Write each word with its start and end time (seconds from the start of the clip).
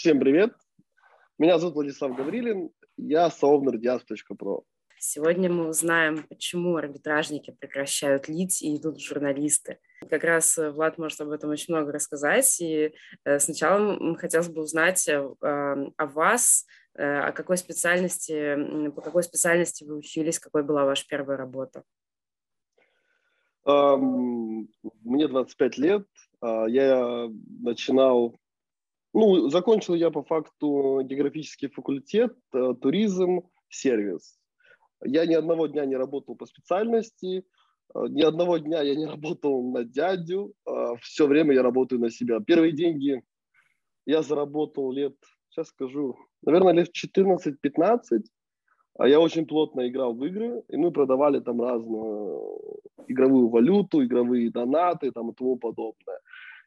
Всем 0.00 0.18
привет. 0.18 0.54
Меня 1.36 1.58
зовут 1.58 1.74
Владислав 1.74 2.16
Гаврилин. 2.16 2.70
Я 2.96 3.28
soovnerdиас.pro. 3.28 4.62
Сегодня 4.98 5.52
мы 5.52 5.68
узнаем, 5.68 6.22
почему 6.26 6.76
арбитражники 6.76 7.50
прекращают 7.50 8.26
лить 8.26 8.62
и 8.62 8.76
идут 8.76 8.98
журналисты. 8.98 9.78
Как 10.08 10.24
раз 10.24 10.56
э, 10.56 10.70
Влад 10.70 10.96
может 10.96 11.20
об 11.20 11.28
этом 11.28 11.50
очень 11.50 11.74
много 11.74 11.92
рассказать. 11.92 12.62
И 12.62 12.94
э, 13.26 13.38
сначала 13.40 14.16
хотелось 14.16 14.48
бы 14.48 14.62
узнать 14.62 15.06
э, 15.06 15.22
о 15.38 16.06
вас, 16.06 16.64
о 16.94 17.32
какой 17.32 17.58
специальности, 17.58 18.88
по 18.92 19.02
какой 19.02 19.22
специальности 19.22 19.84
вы 19.84 19.98
учились, 19.98 20.38
какой 20.38 20.62
была 20.62 20.86
ваша 20.86 21.06
первая 21.06 21.36
работа. 21.36 21.82
Мне 23.66 25.28
25 25.28 25.76
лет. 25.76 26.06
А, 26.40 26.64
я 26.64 27.28
начинал 27.60 28.40
ну, 29.12 29.48
закончил 29.48 29.94
я 29.94 30.10
по 30.10 30.22
факту 30.22 31.00
географический 31.02 31.68
факультет, 31.68 32.36
э, 32.52 32.74
туризм, 32.80 33.42
сервис. 33.68 34.38
Я 35.04 35.26
ни 35.26 35.34
одного 35.34 35.66
дня 35.66 35.84
не 35.84 35.96
работал 35.96 36.36
по 36.36 36.46
специальности, 36.46 37.44
э, 37.94 38.06
ни 38.08 38.22
одного 38.22 38.58
дня 38.58 38.82
я 38.82 38.94
не 38.94 39.06
работал 39.14 39.62
на 39.70 39.84
дядю, 39.84 40.54
э, 40.66 40.94
все 41.02 41.26
время 41.26 41.54
я 41.54 41.62
работаю 41.62 42.00
на 42.00 42.10
себя. 42.10 42.40
Первые 42.40 42.72
деньги 42.72 43.22
я 44.06 44.22
заработал 44.22 44.92
лет, 44.92 45.16
сейчас 45.48 45.68
скажу, 45.68 46.16
наверное, 46.42 46.74
лет 46.74 46.90
14-15. 46.92 48.24
А 48.98 49.08
я 49.08 49.18
очень 49.18 49.46
плотно 49.46 49.88
играл 49.88 50.14
в 50.14 50.24
игры, 50.26 50.62
и 50.68 50.76
мы 50.76 50.90
продавали 50.90 51.40
там 51.40 51.62
разную 51.62 52.80
игровую 53.08 53.48
валюту, 53.48 54.04
игровые 54.04 54.50
донаты 54.50 55.10
там, 55.10 55.30
и 55.30 55.34
тому 55.34 55.56
подобное. 55.56 56.20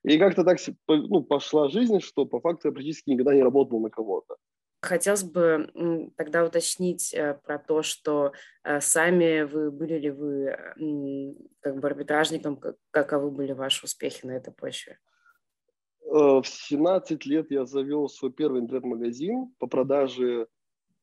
И 0.04 0.18
как-то 0.18 0.44
так 0.44 0.58
ну, 0.88 1.24
пошла 1.24 1.70
жизнь, 1.70 2.00
что 2.02 2.26
по 2.26 2.40
факту 2.42 2.68
я 2.68 2.74
практически 2.74 3.10
никогда 3.10 3.34
не 3.34 3.42
работал 3.42 3.80
на 3.80 3.90
кого-то. 3.90 4.36
Хотелось 4.82 5.24
бы 5.24 6.12
тогда 6.18 6.44
уточнить 6.44 7.14
э, 7.14 7.40
про 7.46 7.58
то, 7.58 7.84
что 7.84 8.34
э, 8.66 8.82
сами 8.82 9.44
вы 9.44 9.72
были 9.72 9.98
ли 9.98 10.12
вы 10.12 10.58
как 11.62 11.80
бы 11.80 11.88
арбитражником, 11.88 12.60
каковы 12.92 13.32
были 13.32 13.54
ваши 13.54 13.86
успехи 13.86 14.26
на 14.26 14.32
этой 14.32 14.54
почве? 14.54 15.00
Э, 16.02 16.42
в 16.42 16.44
17 16.46 17.26
лет 17.26 17.50
я 17.50 17.66
завел 17.66 18.10
свой 18.10 18.34
первый 18.34 18.60
интернет-магазин 18.60 19.54
по 19.58 19.68
продаже 19.68 20.48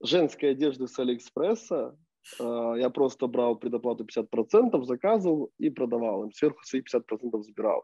женской 0.02 0.50
одежды 0.50 0.86
с 0.86 0.98
Алиэкспресса. 0.98 1.96
Я 2.38 2.90
просто 2.90 3.26
брал 3.28 3.56
предоплату 3.56 4.04
50%, 4.04 4.84
заказывал 4.84 5.52
и 5.56 5.70
продавал 5.70 6.24
им. 6.24 6.32
Сверху 6.32 6.62
свои 6.64 6.82
50% 6.82 7.40
забирал. 7.40 7.82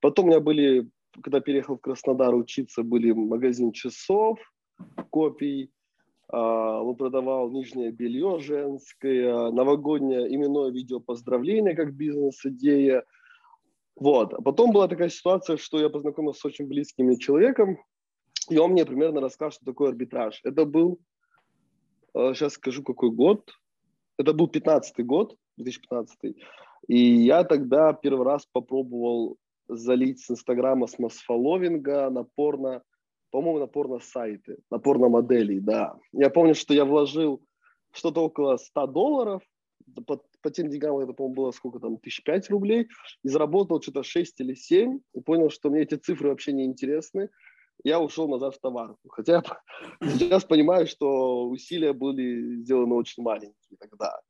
Потом 0.00 0.26
у 0.26 0.28
меня 0.28 0.40
были, 0.40 0.88
когда 1.22 1.40
переехал 1.40 1.76
в 1.76 1.80
Краснодар 1.80 2.34
учиться, 2.34 2.82
были 2.82 3.12
магазин 3.12 3.72
часов, 3.72 4.38
копий, 5.10 5.70
он 6.30 6.94
продавал 6.96 7.50
нижнее 7.50 7.90
белье 7.90 8.38
женское, 8.38 9.50
новогоднее 9.50 10.32
именное 10.34 10.70
видео 10.70 11.00
поздравления 11.00 11.74
как 11.74 11.94
бизнес-идея. 11.94 13.04
Вот. 13.96 14.34
А 14.34 14.42
потом 14.42 14.72
была 14.72 14.88
такая 14.88 15.08
ситуация, 15.08 15.56
что 15.56 15.80
я 15.80 15.88
познакомился 15.88 16.40
с 16.40 16.44
очень 16.44 16.66
близким 16.66 17.06
мне 17.06 17.16
человеком, 17.16 17.78
и 18.50 18.58
он 18.58 18.72
мне 18.72 18.84
примерно 18.84 19.20
рассказал, 19.22 19.52
что 19.52 19.64
такое 19.64 19.88
арбитраж. 19.88 20.40
Это 20.44 20.66
был, 20.66 21.00
сейчас 22.14 22.52
скажу, 22.52 22.82
какой 22.82 23.10
год. 23.10 23.50
Это 24.18 24.34
был 24.34 24.48
15 24.48 25.04
год, 25.06 25.34
2015. 25.56 26.36
И 26.88 26.98
я 26.98 27.42
тогда 27.44 27.92
первый 27.94 28.26
раз 28.26 28.46
попробовал 28.52 29.38
залить 29.68 30.20
с 30.20 30.30
Инстаграма, 30.30 30.86
с 30.86 30.98
масфоловинга 30.98 32.10
на 32.10 32.24
порно, 32.24 32.82
по-моему, 33.30 33.60
на 33.60 33.66
порно-сайты, 33.66 34.58
на 34.70 34.78
порно-моделей, 34.78 35.60
да. 35.60 35.96
Я 36.12 36.30
помню, 36.30 36.54
что 36.54 36.74
я 36.74 36.84
вложил 36.84 37.42
что-то 37.92 38.22
около 38.22 38.56
100 38.56 38.86
долларов, 38.86 39.42
по, 40.06 40.20
по 40.42 40.50
тем 40.50 40.68
деньгам 40.70 40.98
это, 40.98 41.12
по-моему, 41.12 41.34
было 41.34 41.50
сколько 41.50 41.78
там, 41.78 41.98
тысяч 41.98 42.22
пять 42.22 42.50
рублей, 42.50 42.88
и 43.22 43.28
заработал 43.28 43.80
что-то 43.80 44.02
6 44.02 44.40
или 44.40 44.54
7, 44.54 45.00
и 45.14 45.20
понял, 45.20 45.50
что 45.50 45.70
мне 45.70 45.82
эти 45.82 45.94
цифры 45.94 46.30
вообще 46.30 46.52
не 46.52 46.64
интересны. 46.64 47.30
Я 47.84 48.00
ушел 48.00 48.28
назад 48.28 48.56
в 48.56 48.60
товарку. 48.60 49.08
Хотя 49.08 49.42
сейчас 50.02 50.44
понимаю, 50.44 50.86
что 50.86 51.48
усилия 51.48 51.92
были 51.92 52.56
сделаны 52.56 52.94
очень 52.94 53.22
маленькие 53.22 53.78
тогда. 53.78 54.20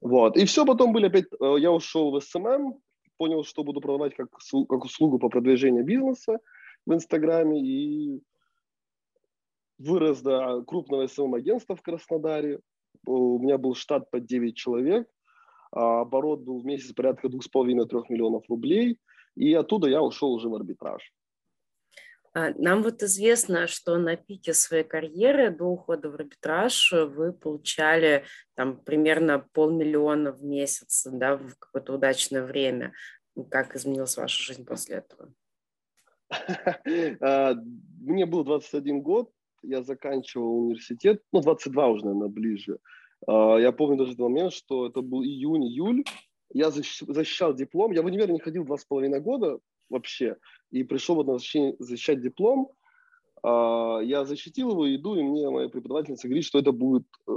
Вот. 0.00 0.36
И 0.36 0.44
все, 0.44 0.64
потом 0.64 0.92
были 0.92 1.06
опять... 1.06 1.26
Э, 1.40 1.56
я 1.58 1.72
ушел 1.72 2.12
в 2.12 2.20
SMM, 2.20 2.78
понял, 3.18 3.44
что 3.44 3.64
буду 3.64 3.80
продавать 3.80 4.14
как, 4.14 4.30
как 4.30 4.84
услугу 4.84 5.18
по 5.18 5.28
продвижению 5.28 5.84
бизнеса 5.84 6.38
в 6.86 6.94
Инстаграме 6.94 7.60
и 7.60 8.22
вырос 9.78 10.22
до 10.22 10.62
крупного 10.62 11.06
SMM-агентства 11.06 11.76
в 11.76 11.82
Краснодаре. 11.82 12.60
У 13.06 13.38
меня 13.38 13.58
был 13.58 13.74
штат 13.74 14.10
под 14.10 14.24
9 14.24 14.56
человек, 14.56 15.08
а 15.72 16.00
оборот 16.00 16.40
был 16.40 16.60
в 16.60 16.64
месяц 16.64 16.92
порядка 16.92 17.28
2,5-3 17.28 18.04
миллионов 18.08 18.48
рублей, 18.48 18.98
и 19.36 19.52
оттуда 19.52 19.88
я 19.88 20.02
ушел 20.02 20.32
уже 20.32 20.48
в 20.48 20.54
арбитраж. 20.54 21.12
А, 22.34 22.50
нам 22.56 22.82
вот 22.82 23.02
известно, 23.02 23.66
что 23.66 23.96
на 23.96 24.16
пике 24.16 24.54
своей 24.54 24.84
карьеры 24.84 25.50
до 25.50 25.64
ухода 25.64 26.10
в 26.10 26.14
арбитраж 26.14 26.92
вы 26.92 27.32
получали 27.32 28.24
там 28.54 28.76
примерно 28.76 29.46
полмиллиона 29.52 30.32
в 30.32 30.42
месяц, 30.42 31.06
да, 31.10 31.36
в 31.36 31.56
какое-то 31.58 31.94
удачное 31.94 32.44
время. 32.44 32.92
Как 33.50 33.76
изменилась 33.76 34.16
ваша 34.16 34.42
жизнь 34.42 34.64
после 34.64 34.96
этого? 34.96 35.32
А, 37.20 37.54
мне 38.00 38.26
был 38.26 38.44
21 38.44 39.00
год, 39.00 39.30
я 39.62 39.82
заканчивал 39.82 40.66
университет, 40.66 41.22
ну, 41.32 41.40
22 41.40 41.88
уже, 41.88 42.04
наверное, 42.04 42.28
ближе. 42.28 42.78
А, 43.26 43.56
я 43.56 43.72
помню 43.72 43.96
даже 43.96 44.12
этот 44.12 44.22
момент, 44.22 44.52
что 44.52 44.86
это 44.86 45.00
был 45.00 45.22
июнь-июль, 45.22 46.04
я 46.52 46.70
защищал 46.70 47.54
диплом, 47.54 47.92
я 47.92 48.02
в 48.02 48.06
универ 48.06 48.30
не 48.30 48.38
ходил 48.38 48.64
два 48.64 48.78
с 48.78 48.84
половиной 48.84 49.20
года 49.20 49.58
вообще, 49.88 50.36
и 50.70 50.82
пришел 50.82 51.16
вот 51.16 51.26
на 51.26 51.38
защищать 51.38 52.20
диплом, 52.20 52.72
а, 53.42 54.00
я 54.00 54.24
защитил 54.24 54.70
его, 54.70 54.94
иду, 54.94 55.14
и 55.16 55.22
мне 55.22 55.48
моя 55.50 55.68
преподавательница 55.68 56.28
говорит, 56.28 56.44
что 56.44 56.58
это 56.58 56.72
будет 56.72 57.06
э, 57.26 57.32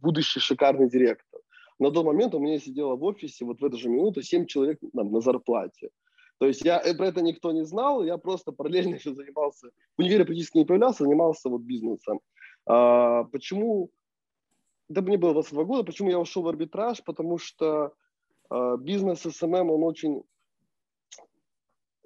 будущий 0.00 0.40
шикарный 0.40 0.88
директор. 0.88 1.40
На 1.78 1.90
тот 1.90 2.04
момент 2.04 2.34
у 2.34 2.38
меня 2.38 2.58
сидело 2.58 2.96
в 2.96 3.04
офисе 3.04 3.44
вот 3.44 3.60
в 3.60 3.64
эту 3.64 3.76
же 3.76 3.88
минуту 3.88 4.22
7 4.22 4.46
человек 4.46 4.78
там, 4.94 5.12
на 5.12 5.20
зарплате. 5.20 5.90
То 6.38 6.46
есть 6.46 6.64
я, 6.64 6.80
э, 6.80 6.94
про 6.94 7.06
это 7.08 7.22
никто 7.22 7.52
не 7.52 7.64
знал, 7.64 8.02
я 8.04 8.18
просто 8.18 8.52
параллельно 8.52 8.96
еще 8.96 9.14
занимался, 9.14 9.70
в 9.96 10.00
универе 10.00 10.24
практически 10.24 10.58
не 10.58 10.64
появлялся, 10.64 11.04
занимался 11.04 11.48
вот 11.48 11.62
бизнесом. 11.62 12.20
А, 12.66 13.24
почему, 13.24 13.90
да 14.88 15.02
мне 15.02 15.16
было 15.16 15.32
22 15.32 15.64
года, 15.64 15.84
почему 15.84 16.10
я 16.10 16.18
ушел 16.18 16.42
в 16.42 16.48
арбитраж? 16.48 17.02
Потому 17.04 17.38
что 17.38 17.94
а, 18.50 18.76
бизнес 18.76 19.20
SMM, 19.20 19.70
он 19.70 19.84
очень 19.84 20.22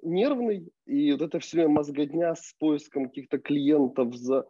нервный, 0.01 0.71
и 0.85 1.11
вот 1.11 1.21
это 1.21 1.39
все 1.39 1.57
время 1.57 1.73
мозгодня 1.75 2.35
с 2.35 2.53
поиском 2.59 3.05
каких-то 3.05 3.39
клиентов 3.39 4.15
за, 4.15 4.47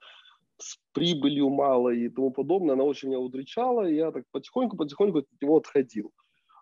с 0.57 0.77
прибылью 0.93 1.49
мало 1.49 1.89
и 1.89 2.09
тому 2.09 2.31
подобное, 2.31 2.73
она 2.73 2.83
очень 2.83 3.09
меня 3.09 3.19
удручала, 3.19 3.89
и 3.89 3.95
я 3.95 4.11
так 4.11 4.25
потихоньку-потихоньку 4.31 5.19
от 5.19 5.27
него 5.41 5.57
отходил. 5.57 6.11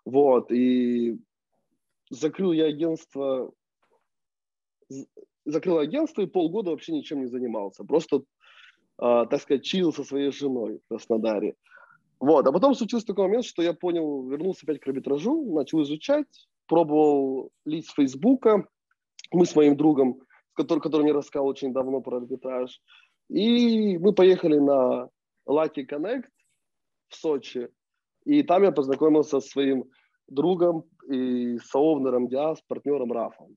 Вот, 0.04 0.50
и 0.50 1.18
закрыл 2.10 2.52
я 2.52 2.66
агентство, 2.66 3.52
закрыл 5.44 5.78
агентство 5.78 6.22
и 6.22 6.26
полгода 6.26 6.70
вообще 6.70 6.92
ничем 6.92 7.20
не 7.20 7.26
занимался, 7.26 7.84
просто, 7.84 8.16
э, 8.16 8.22
так 8.98 9.40
сказать, 9.40 9.64
чил 9.64 9.92
со 9.92 10.04
своей 10.04 10.30
женой 10.30 10.78
в 10.78 10.88
Краснодаре. 10.88 11.54
Вот, 12.20 12.46
а 12.46 12.52
потом 12.52 12.74
случился 12.74 13.06
такой 13.06 13.26
момент, 13.26 13.44
что 13.44 13.62
я 13.62 13.72
понял, 13.72 14.26
вернулся 14.26 14.60
опять 14.64 14.80
к 14.80 14.86
арбитражу, 14.88 15.54
начал 15.54 15.82
изучать, 15.82 16.48
пробовал 16.66 17.50
с 17.64 17.92
Фейсбука, 17.94 18.66
мы 19.30 19.46
с 19.46 19.54
моим 19.54 19.76
другом, 19.76 20.20
который, 20.54 20.80
который 20.80 21.02
мне 21.02 21.12
рассказал 21.12 21.46
очень 21.46 21.72
давно 21.72 22.00
про 22.00 22.18
арбитраж, 22.18 22.80
и 23.28 23.98
мы 23.98 24.12
поехали 24.12 24.58
на 24.58 25.08
Lucky 25.48 25.86
Connect 25.88 26.24
в 27.08 27.14
Сочи, 27.14 27.68
и 28.24 28.42
там 28.42 28.62
я 28.62 28.72
познакомился 28.72 29.40
со 29.40 29.48
своим 29.48 29.84
другом 30.26 30.84
и 31.10 31.58
соовнером 31.58 32.28
Диас, 32.28 32.60
партнером 32.66 33.12
Рафом 33.12 33.56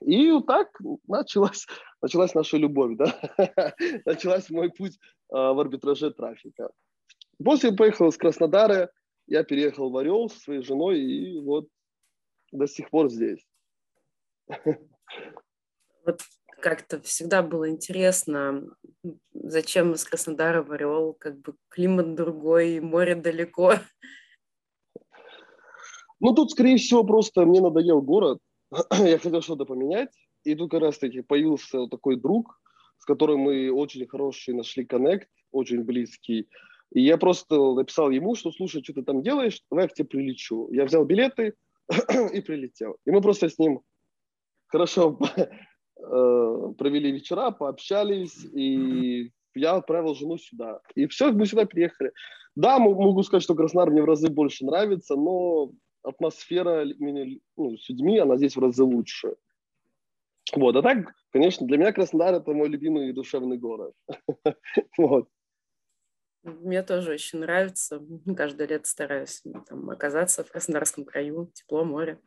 И 0.00 0.30
вот 0.30 0.46
так 0.46 0.68
началась, 1.06 1.66
началась 2.02 2.34
наша 2.34 2.56
любовь, 2.58 2.96
да? 2.96 3.18
началась 4.04 4.50
мой 4.50 4.70
путь 4.70 4.94
э, 4.94 5.34
в 5.34 5.58
арбитраже 5.58 6.10
трафика. 6.10 6.70
После 7.42 7.72
поехал 7.72 8.08
из 8.08 8.16
Краснодара, 8.16 8.90
я 9.26 9.44
переехал 9.44 9.90
в 9.90 9.96
Орел 9.96 10.28
со 10.28 10.38
своей 10.38 10.62
женой, 10.62 11.00
и 11.00 11.40
вот 11.40 11.68
до 12.52 12.66
сих 12.66 12.90
пор 12.90 13.10
здесь. 13.10 13.42
Вот 16.04 16.20
как-то 16.60 17.00
всегда 17.02 17.42
было 17.42 17.68
интересно, 17.68 18.64
зачем 19.34 19.92
из 19.92 20.04
Краснодара 20.04 20.62
в 20.62 20.72
Орел, 20.72 21.14
как 21.18 21.40
бы 21.40 21.54
климат 21.68 22.14
другой, 22.14 22.80
море 22.80 23.14
далеко. 23.14 23.74
Ну, 26.20 26.34
тут, 26.34 26.52
скорее 26.52 26.76
всего, 26.76 27.02
просто 27.02 27.44
мне 27.44 27.60
надоел 27.60 28.00
город, 28.00 28.38
я 28.92 29.18
хотел 29.18 29.42
что-то 29.42 29.64
поменять, 29.64 30.10
и 30.44 30.54
тут 30.54 30.70
как 30.70 30.82
раз-таки 30.82 31.20
появился 31.20 31.86
такой 31.88 32.16
друг, 32.16 32.60
с 32.98 33.04
которым 33.04 33.40
мы 33.40 33.72
очень 33.72 34.06
хороший 34.06 34.54
нашли 34.54 34.84
коннект, 34.84 35.28
очень 35.50 35.82
близкий. 35.82 36.48
И 36.92 37.00
я 37.00 37.16
просто 37.16 37.56
написал 37.74 38.10
ему, 38.10 38.36
что, 38.36 38.52
слушай, 38.52 38.82
что 38.82 38.92
ты 38.92 39.02
там 39.02 39.22
делаешь, 39.22 39.60
давай 39.70 39.86
я 39.86 39.88
к 39.88 39.94
тебе 39.94 40.06
прилечу. 40.06 40.68
Я 40.70 40.84
взял 40.84 41.04
билеты 41.04 41.54
и 42.32 42.40
прилетел. 42.40 42.96
И 43.04 43.10
мы 43.10 43.20
просто 43.20 43.48
с 43.48 43.58
ним 43.58 43.80
хорошо 44.72 45.18
э, 45.36 46.74
провели 46.78 47.12
вечера, 47.12 47.50
пообщались, 47.50 48.44
и 48.44 49.30
я 49.54 49.76
отправил 49.76 50.14
жену 50.14 50.38
сюда. 50.38 50.80
И 50.94 51.06
все, 51.06 51.30
мы 51.30 51.46
сюда 51.46 51.66
приехали. 51.66 52.12
Да, 52.56 52.78
могу 52.78 53.22
сказать, 53.22 53.44
что 53.44 53.54
Краснодар 53.54 53.90
мне 53.90 54.02
в 54.02 54.06
разы 54.06 54.28
больше 54.28 54.64
нравится, 54.64 55.14
но 55.14 55.70
атмосфера 56.02 56.84
ну, 57.56 57.76
с 57.76 57.88
людьми, 57.88 58.18
она 58.18 58.36
здесь 58.36 58.56
в 58.56 58.60
разы 58.60 58.82
лучше. 58.82 59.36
Вот, 60.54 60.74
а 60.76 60.82
так, 60.82 61.14
конечно, 61.30 61.66
для 61.66 61.78
меня 61.78 61.92
Краснодар– 61.92 62.34
это 62.40 62.52
мой 62.52 62.68
любимый 62.68 63.10
и 63.10 63.12
душевный 63.12 63.58
город. 63.58 63.94
Вот. 64.98 65.28
Мне 66.44 66.82
тоже 66.82 67.12
очень 67.12 67.38
нравится. 67.38 68.02
Каждое 68.36 68.66
лето 68.66 68.88
стараюсь 68.88 69.44
там, 69.68 69.88
оказаться 69.90 70.42
в 70.42 70.50
Краснодарском 70.50 71.04
краю, 71.04 71.52
тепло, 71.54 71.84
море. 71.84 72.20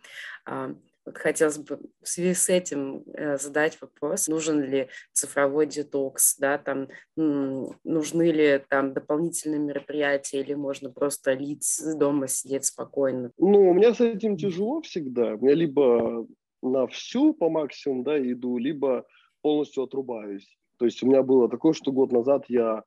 Вот 1.05 1.17
хотелось 1.17 1.59
бы 1.59 1.79
в 2.01 2.07
связи 2.07 2.33
с 2.33 2.49
этим 2.49 3.03
э, 3.13 3.37
задать 3.37 3.79
вопрос, 3.79 4.27
нужен 4.27 4.61
ли 4.63 4.89
цифровой 5.13 5.67
детокс, 5.67 6.37
да, 6.37 6.57
там, 6.57 6.87
нужны 7.15 8.31
ли 8.31 8.63
там 8.69 8.93
дополнительные 8.93 9.59
мероприятия 9.59 10.41
или 10.41 10.55
можно 10.55 10.89
просто 10.89 11.33
лить 11.33 11.79
дома, 11.97 12.27
сидеть 12.27 12.65
спокойно? 12.65 13.31
Ну, 13.37 13.69
у 13.69 13.73
меня 13.73 13.93
с 13.93 14.01
этим 14.01 14.35
тяжело 14.35 14.81
всегда. 14.81 15.35
У 15.35 15.45
меня 15.45 15.53
либо 15.53 16.27
на 16.63 16.87
всю 16.87 17.33
по 17.33 17.49
максимуму, 17.49 18.03
да, 18.03 18.19
иду, 18.19 18.57
либо 18.57 19.05
полностью 19.41 19.83
отрубаюсь. 19.83 20.57
То 20.77 20.85
есть 20.85 21.03
у 21.03 21.07
меня 21.07 21.21
было 21.21 21.47
такое, 21.47 21.73
что 21.73 21.91
год 21.91 22.11
назад 22.11 22.45
я 22.47 22.83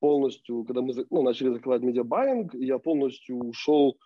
полностью, 0.00 0.64
когда 0.64 0.80
мы 0.80 0.94
ну, 1.10 1.22
начали 1.22 1.50
закрывать 1.50 1.82
медиабайинг, 1.82 2.54
я 2.54 2.78
полностью 2.78 3.36
ушел 3.36 3.98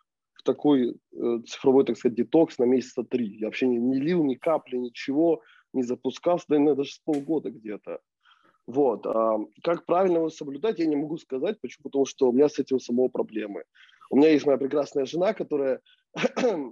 такой 0.44 0.96
э, 1.12 1.38
цифровой, 1.46 1.85
так 1.85 1.96
сказать, 1.96 2.17
детокс 2.17 2.58
на 2.58 2.64
месяца 2.64 3.02
три. 3.02 3.38
Я 3.38 3.46
вообще 3.46 3.67
не, 3.67 3.79
не 3.79 3.99
лил 3.99 4.25
ни 4.25 4.35
капли, 4.35 4.76
ничего, 4.76 5.43
не 5.73 5.82
запускался, 5.82 6.46
наверное, 6.49 6.75
даже 6.75 6.93
с 6.93 6.99
полгода 6.99 7.50
где-то. 7.50 8.00
Вот. 8.67 9.06
А 9.06 9.38
как 9.62 9.85
правильно 9.87 10.19
его 10.19 10.31
соблюдать, 10.31 10.79
я 10.79 10.87
не 10.87 10.96
могу 10.96 11.19
сказать. 11.19 11.61
Почему? 11.61 11.85
Потому 11.85 12.06
что 12.06 12.29
у 12.29 12.32
меня 12.32 12.49
с 12.49 12.58
этим 12.58 12.81
самого 12.81 13.08
проблемы. 13.08 13.64
У 14.11 14.17
меня 14.17 14.31
есть 14.31 14.46
моя 14.46 14.58
прекрасная 14.58 15.06
жена, 15.06 15.35
которая 15.35 15.81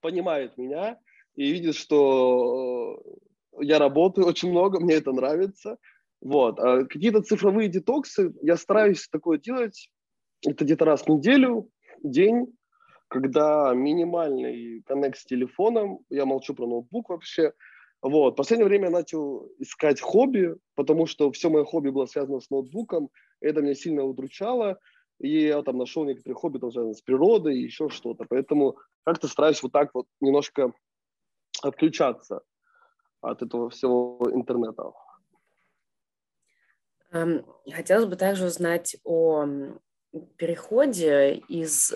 понимает 0.00 0.58
меня 0.58 0.98
и 1.34 1.50
видит, 1.50 1.74
что 1.74 3.02
я 3.58 3.78
работаю 3.78 4.26
очень 4.26 4.50
много, 4.50 4.80
мне 4.80 4.94
это 4.94 5.12
нравится. 5.12 5.78
Вот. 6.20 6.58
А 6.60 6.84
какие-то 6.84 7.22
цифровые 7.22 7.68
детоксы 7.68 8.32
я 8.42 8.56
стараюсь 8.56 9.08
такое 9.08 9.38
делать. 9.38 9.90
Это 10.46 10.64
где-то 10.64 10.84
раз 10.84 11.02
в 11.02 11.08
неделю, 11.08 11.70
день, 12.02 12.46
когда 13.10 13.74
минимальный 13.74 14.82
коннект 14.86 15.18
с 15.18 15.24
телефоном, 15.24 15.98
я 16.10 16.24
молчу 16.24 16.54
про 16.54 16.66
ноутбук 16.66 17.10
вообще. 17.10 17.52
Вот. 18.02 18.36
Последнее 18.36 18.68
время 18.68 18.84
я 18.84 18.90
начал 18.92 19.48
искать 19.58 20.00
хобби, 20.00 20.54
потому 20.76 21.06
что 21.06 21.32
все 21.32 21.50
мое 21.50 21.64
хобби 21.64 21.90
было 21.90 22.06
связано 22.06 22.40
с 22.40 22.48
ноутбуком. 22.50 23.10
Это 23.40 23.62
меня 23.62 23.74
сильно 23.74 24.04
удручало. 24.04 24.78
И 25.18 25.42
я 25.42 25.60
там 25.62 25.76
нашел 25.76 26.04
некоторые 26.04 26.36
хобби, 26.36 26.58
там, 26.58 26.70
связанные 26.70 26.94
с 26.94 27.02
природой 27.02 27.58
и 27.58 27.64
еще 27.64 27.88
что-то. 27.88 28.24
Поэтому 28.28 28.78
как-то 29.04 29.26
стараюсь 29.26 29.62
вот 29.62 29.72
так 29.72 29.90
вот 29.92 30.06
немножко 30.20 30.72
отключаться 31.62 32.42
от 33.20 33.42
этого 33.42 33.70
всего 33.70 34.20
интернета. 34.32 34.92
Эм, 37.10 37.44
хотелось 37.68 38.06
бы 38.06 38.14
также 38.14 38.46
узнать 38.46 38.96
о 39.02 39.46
переходе 40.36 41.42
из, 41.48 41.92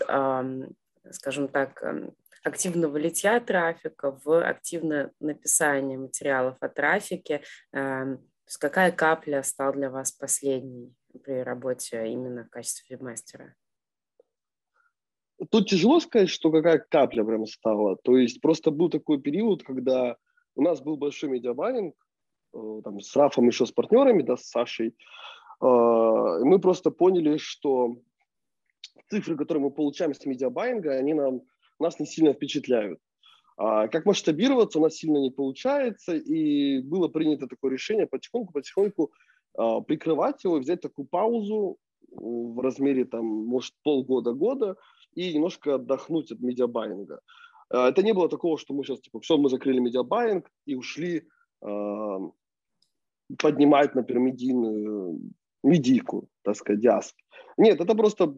скажем 1.11 1.49
так, 1.49 1.83
эм, 1.83 2.15
активного 2.43 2.97
литья 2.97 3.41
трафика 3.41 4.19
в 4.25 4.47
активное 4.47 5.13
написание 5.21 5.99
материалов 5.99 6.57
о 6.61 6.69
трафике. 6.69 7.43
Эм, 7.73 8.19
то 8.19 8.49
есть 8.49 8.59
какая 8.59 8.93
капля 8.93 9.43
стала 9.43 9.73
для 9.73 9.91
вас 9.91 10.13
последней 10.13 10.95
при 11.23 11.43
работе 11.43 12.07
именно 12.07 12.45
в 12.45 12.51
качестве 12.51 12.97
веб-мастера? 12.97 13.55
Тут 15.51 15.69
тяжело 15.69 16.01
сказать, 16.01 16.29
что 16.29 16.51
какая 16.53 16.79
капля 16.79 17.25
прям 17.25 17.47
стала. 17.47 17.97
То 17.97 18.19
есть 18.19 18.41
просто 18.41 18.71
был 18.71 18.91
такой 18.91 19.21
период, 19.21 19.63
когда 19.63 20.17
у 20.55 20.63
нас 20.63 20.81
был 20.81 20.97
большой 20.97 21.31
медиабайинг, 21.31 21.95
э, 22.55 22.81
там, 22.85 23.01
с 23.01 23.17
Рафом 23.17 23.49
еще 23.49 23.67
с 23.67 23.73
партнерами, 23.73 24.23
да, 24.23 24.37
с 24.37 24.49
Сашей. 24.49 24.89
Э, 25.61 25.65
мы 26.45 26.59
просто 26.61 26.91
поняли, 26.91 27.39
что 27.39 27.97
цифры, 29.11 29.37
которые 29.37 29.65
мы 29.65 29.71
получаем 29.71 30.15
с 30.15 30.25
медиабайинга, 30.25 30.93
они 30.93 31.15
нам, 31.15 31.43
нас 31.79 31.99
не 32.01 32.07
сильно 32.07 32.33
впечатляют. 32.33 33.01
А 33.57 33.89
как 33.89 34.05
масштабироваться 34.05 34.79
у 34.79 34.83
нас 34.83 34.95
сильно 34.95 35.19
не 35.19 35.31
получается, 35.31 36.15
и 36.15 36.81
было 36.81 37.09
принято 37.09 37.47
такое 37.47 37.73
решение 37.73 38.07
потихоньку-потихоньку 38.07 39.13
а, 39.57 39.81
прикрывать 39.81 40.43
его, 40.45 40.59
взять 40.59 40.81
такую 40.81 41.07
паузу 41.07 41.79
в 42.11 42.61
размере, 42.61 43.05
там, 43.05 43.25
может, 43.25 43.75
полгода-года, 43.83 44.77
и 45.15 45.35
немножко 45.35 45.77
отдохнуть 45.77 46.33
от 46.33 46.41
медиабайинга. 46.41 47.21
А, 47.71 47.89
это 47.89 48.03
не 48.03 48.13
было 48.13 48.29
такого, 48.29 48.59
что 48.59 48.75
мы 48.75 48.85
сейчас, 48.85 49.01
типа, 49.01 49.21
все, 49.21 49.37
мы 49.37 49.49
закрыли 49.49 49.79
медиабайинг 49.79 50.51
и 50.67 50.75
ушли 50.75 51.29
э, 51.63 52.19
поднимать, 53.39 53.95
например, 53.95 54.23
медийную, 54.23 55.21
медийку, 55.63 56.29
так 56.43 56.57
сказать, 56.57 56.81
диаск. 56.81 57.15
Нет, 57.57 57.81
это 57.81 57.95
просто 57.95 58.35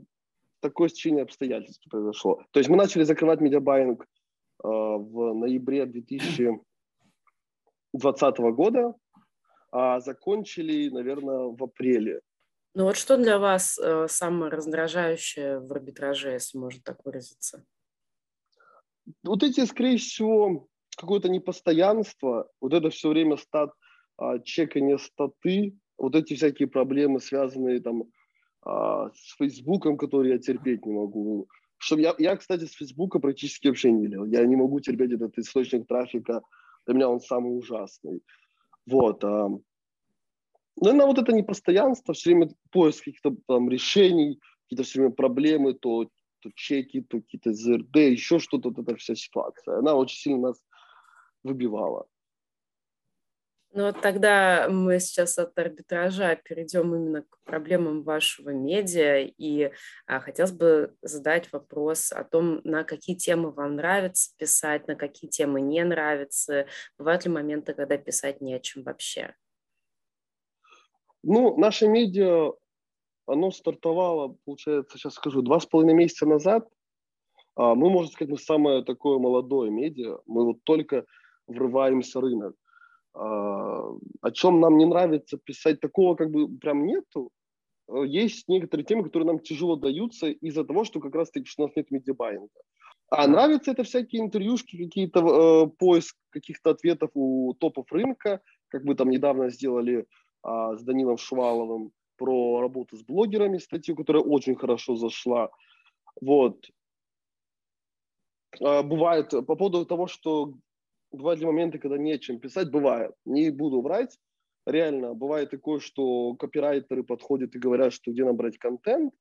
такое 0.60 0.88
стечение 0.88 1.22
обстоятельств 1.22 1.88
произошло. 1.90 2.42
То 2.52 2.60
есть 2.60 2.68
мы 2.68 2.76
начали 2.76 3.04
закрывать 3.04 3.40
медиабайинг 3.40 4.02
э, 4.02 4.06
в 4.62 5.34
ноябре 5.34 5.86
2020 5.86 8.38
года, 8.54 8.94
а 9.72 10.00
закончили, 10.00 10.88
наверное, 10.88 11.48
в 11.48 11.62
апреле 11.62 12.20
ну 12.76 12.84
вот 12.84 12.98
что 12.98 13.16
для 13.16 13.38
вас 13.38 13.78
э, 13.78 14.06
самое 14.06 14.52
раздражающее 14.52 15.60
в 15.60 15.72
арбитраже, 15.72 16.32
если 16.32 16.58
можно 16.58 16.78
так 16.84 17.02
выразиться? 17.06 17.64
Вот 19.22 19.42
эти, 19.42 19.64
скорее 19.64 19.96
всего, 19.96 20.68
какое-то 20.94 21.30
непостоянство, 21.30 22.50
вот 22.60 22.74
это 22.74 22.90
все 22.90 23.08
время 23.08 23.38
стат, 23.38 23.70
а, 24.18 24.40
чекание 24.40 24.98
статы, 24.98 25.74
вот 25.96 26.14
эти 26.14 26.34
всякие 26.34 26.68
проблемы, 26.68 27.20
связанные 27.20 27.80
там 27.80 28.02
а, 28.66 29.10
с 29.14 29.36
Фейсбуком, 29.38 29.96
которые 29.96 30.34
я 30.34 30.38
терпеть 30.38 30.84
не 30.84 30.92
могу. 30.92 31.48
Что 31.78 31.98
я, 31.98 32.14
я, 32.18 32.36
кстати, 32.36 32.64
с 32.64 32.72
Фейсбука 32.72 33.18
практически 33.20 33.68
вообще 33.68 33.92
не 33.92 34.08
делал. 34.08 34.26
Я 34.26 34.44
не 34.44 34.56
могу 34.56 34.80
терпеть 34.80 35.12
этот 35.12 35.38
источник 35.38 35.86
трафика. 35.86 36.42
Для 36.86 36.94
меня 36.94 37.08
он 37.08 37.20
самый 37.20 37.56
ужасный. 37.56 38.22
Вот. 38.86 39.22
А, 39.24 39.50
Наверное, 40.78 41.06
вот 41.06 41.18
это 41.18 41.32
непостоянство, 41.32 42.12
все 42.12 42.30
время 42.30 42.50
поиск 42.70 43.04
каких-то 43.04 43.34
там 43.46 43.70
решений, 43.70 44.38
какие-то 44.64 44.82
все 44.82 45.00
время 45.00 45.14
проблемы, 45.14 45.72
то, 45.72 46.04
то 46.40 46.50
чеки, 46.54 47.00
то 47.00 47.20
какие-то 47.20 47.52
ЗРД, 47.54 47.96
еще 47.96 48.38
что-то, 48.38 48.68
вот 48.68 48.78
эта 48.78 48.96
вся 48.96 49.14
ситуация. 49.14 49.78
Она 49.78 49.94
очень 49.94 50.18
сильно 50.18 50.48
нас 50.48 50.62
выбивала. 51.42 52.06
Ну 53.76 53.84
вот 53.84 54.00
тогда 54.00 54.68
мы 54.70 54.98
сейчас 55.00 55.38
от 55.38 55.58
арбитража 55.58 56.34
перейдем 56.36 56.94
именно 56.94 57.24
к 57.24 57.38
проблемам 57.44 58.04
вашего 58.04 58.48
медиа, 58.48 59.18
и 59.18 59.70
а, 60.06 60.20
хотелось 60.20 60.52
бы 60.52 60.96
задать 61.02 61.52
вопрос 61.52 62.10
о 62.10 62.24
том, 62.24 62.62
на 62.64 62.84
какие 62.84 63.16
темы 63.16 63.50
вам 63.50 63.76
нравится 63.76 64.30
писать, 64.38 64.88
на 64.88 64.94
какие 64.94 65.28
темы 65.28 65.60
не 65.60 65.84
нравится. 65.84 66.66
Бывают 66.96 67.26
ли 67.26 67.30
моменты, 67.30 67.74
когда 67.74 67.98
писать 67.98 68.40
не 68.40 68.54
о 68.54 68.60
чем 68.60 68.82
вообще? 68.82 69.36
Ну, 71.22 71.54
наше 71.58 71.86
медиа, 71.86 72.52
оно 73.26 73.50
стартовало, 73.50 74.38
получается, 74.46 74.96
сейчас 74.96 75.12
скажу, 75.12 75.42
два 75.42 75.60
с 75.60 75.66
половиной 75.66 75.92
месяца 75.92 76.24
назад. 76.24 76.66
А, 77.56 77.74
мы, 77.74 77.90
можно 77.90 78.10
сказать, 78.10 78.30
мы 78.30 78.38
самое 78.38 78.82
такое 78.82 79.18
молодое 79.18 79.70
медиа. 79.70 80.16
Мы 80.24 80.46
вот 80.46 80.64
только 80.64 81.04
врываемся 81.46 82.20
в 82.20 82.22
рынок. 82.22 82.56
А, 83.18 83.94
о 84.20 84.30
чем 84.30 84.60
нам 84.60 84.76
не 84.76 84.84
нравится 84.84 85.38
писать, 85.38 85.80
такого 85.80 86.14
как 86.16 86.30
бы 86.30 86.48
прям 86.58 86.86
нету. 86.86 87.30
А, 87.88 88.02
есть 88.02 88.46
некоторые 88.48 88.84
темы, 88.84 89.04
которые 89.04 89.26
нам 89.26 89.38
тяжело 89.38 89.76
даются 89.76 90.26
из-за 90.26 90.64
того, 90.64 90.84
что 90.84 91.00
как 91.00 91.14
раз-таки 91.14 91.48
у 91.56 91.62
нас 91.62 91.72
нет 91.76 91.90
медиабайинга. 91.90 92.60
А 93.08 93.26
нравятся 93.26 93.70
это 93.70 93.84
всякие 93.84 94.20
интервьюшки, 94.22 94.84
какие-то 94.84 95.20
э, 95.20 95.66
поиск 95.78 96.16
каких-то 96.30 96.70
ответов 96.70 97.10
у 97.14 97.54
топов 97.54 97.90
рынка, 97.92 98.40
как 98.68 98.82
мы 98.82 98.96
там 98.96 99.10
недавно 99.10 99.48
сделали 99.48 100.06
а, 100.42 100.76
с 100.76 100.82
Данилом 100.82 101.16
Шваловым 101.16 101.92
про 102.16 102.60
работу 102.60 102.96
с 102.96 103.02
блогерами, 103.02 103.58
статью, 103.58 103.96
которая 103.96 104.22
очень 104.22 104.56
хорошо 104.56 104.96
зашла. 104.96 105.50
Вот. 106.20 106.68
А, 108.60 108.82
бывает, 108.82 109.30
по 109.30 109.54
поводу 109.54 109.86
того, 109.86 110.06
что 110.06 110.52
бывают 111.12 111.40
ли 111.40 111.46
моменты, 111.46 111.78
когда 111.78 111.98
нечем 111.98 112.38
писать, 112.38 112.70
бывает. 112.70 113.12
Не 113.24 113.50
буду 113.50 113.80
врать. 113.80 114.18
реально 114.66 115.14
бывает 115.14 115.50
такое, 115.50 115.80
что 115.80 116.34
копирайтеры 116.34 117.04
подходят 117.04 117.54
и 117.54 117.58
говорят, 117.58 117.92
что 117.92 118.10
где 118.10 118.24
нам 118.24 118.36
брать 118.36 118.58
контент. 118.58 119.14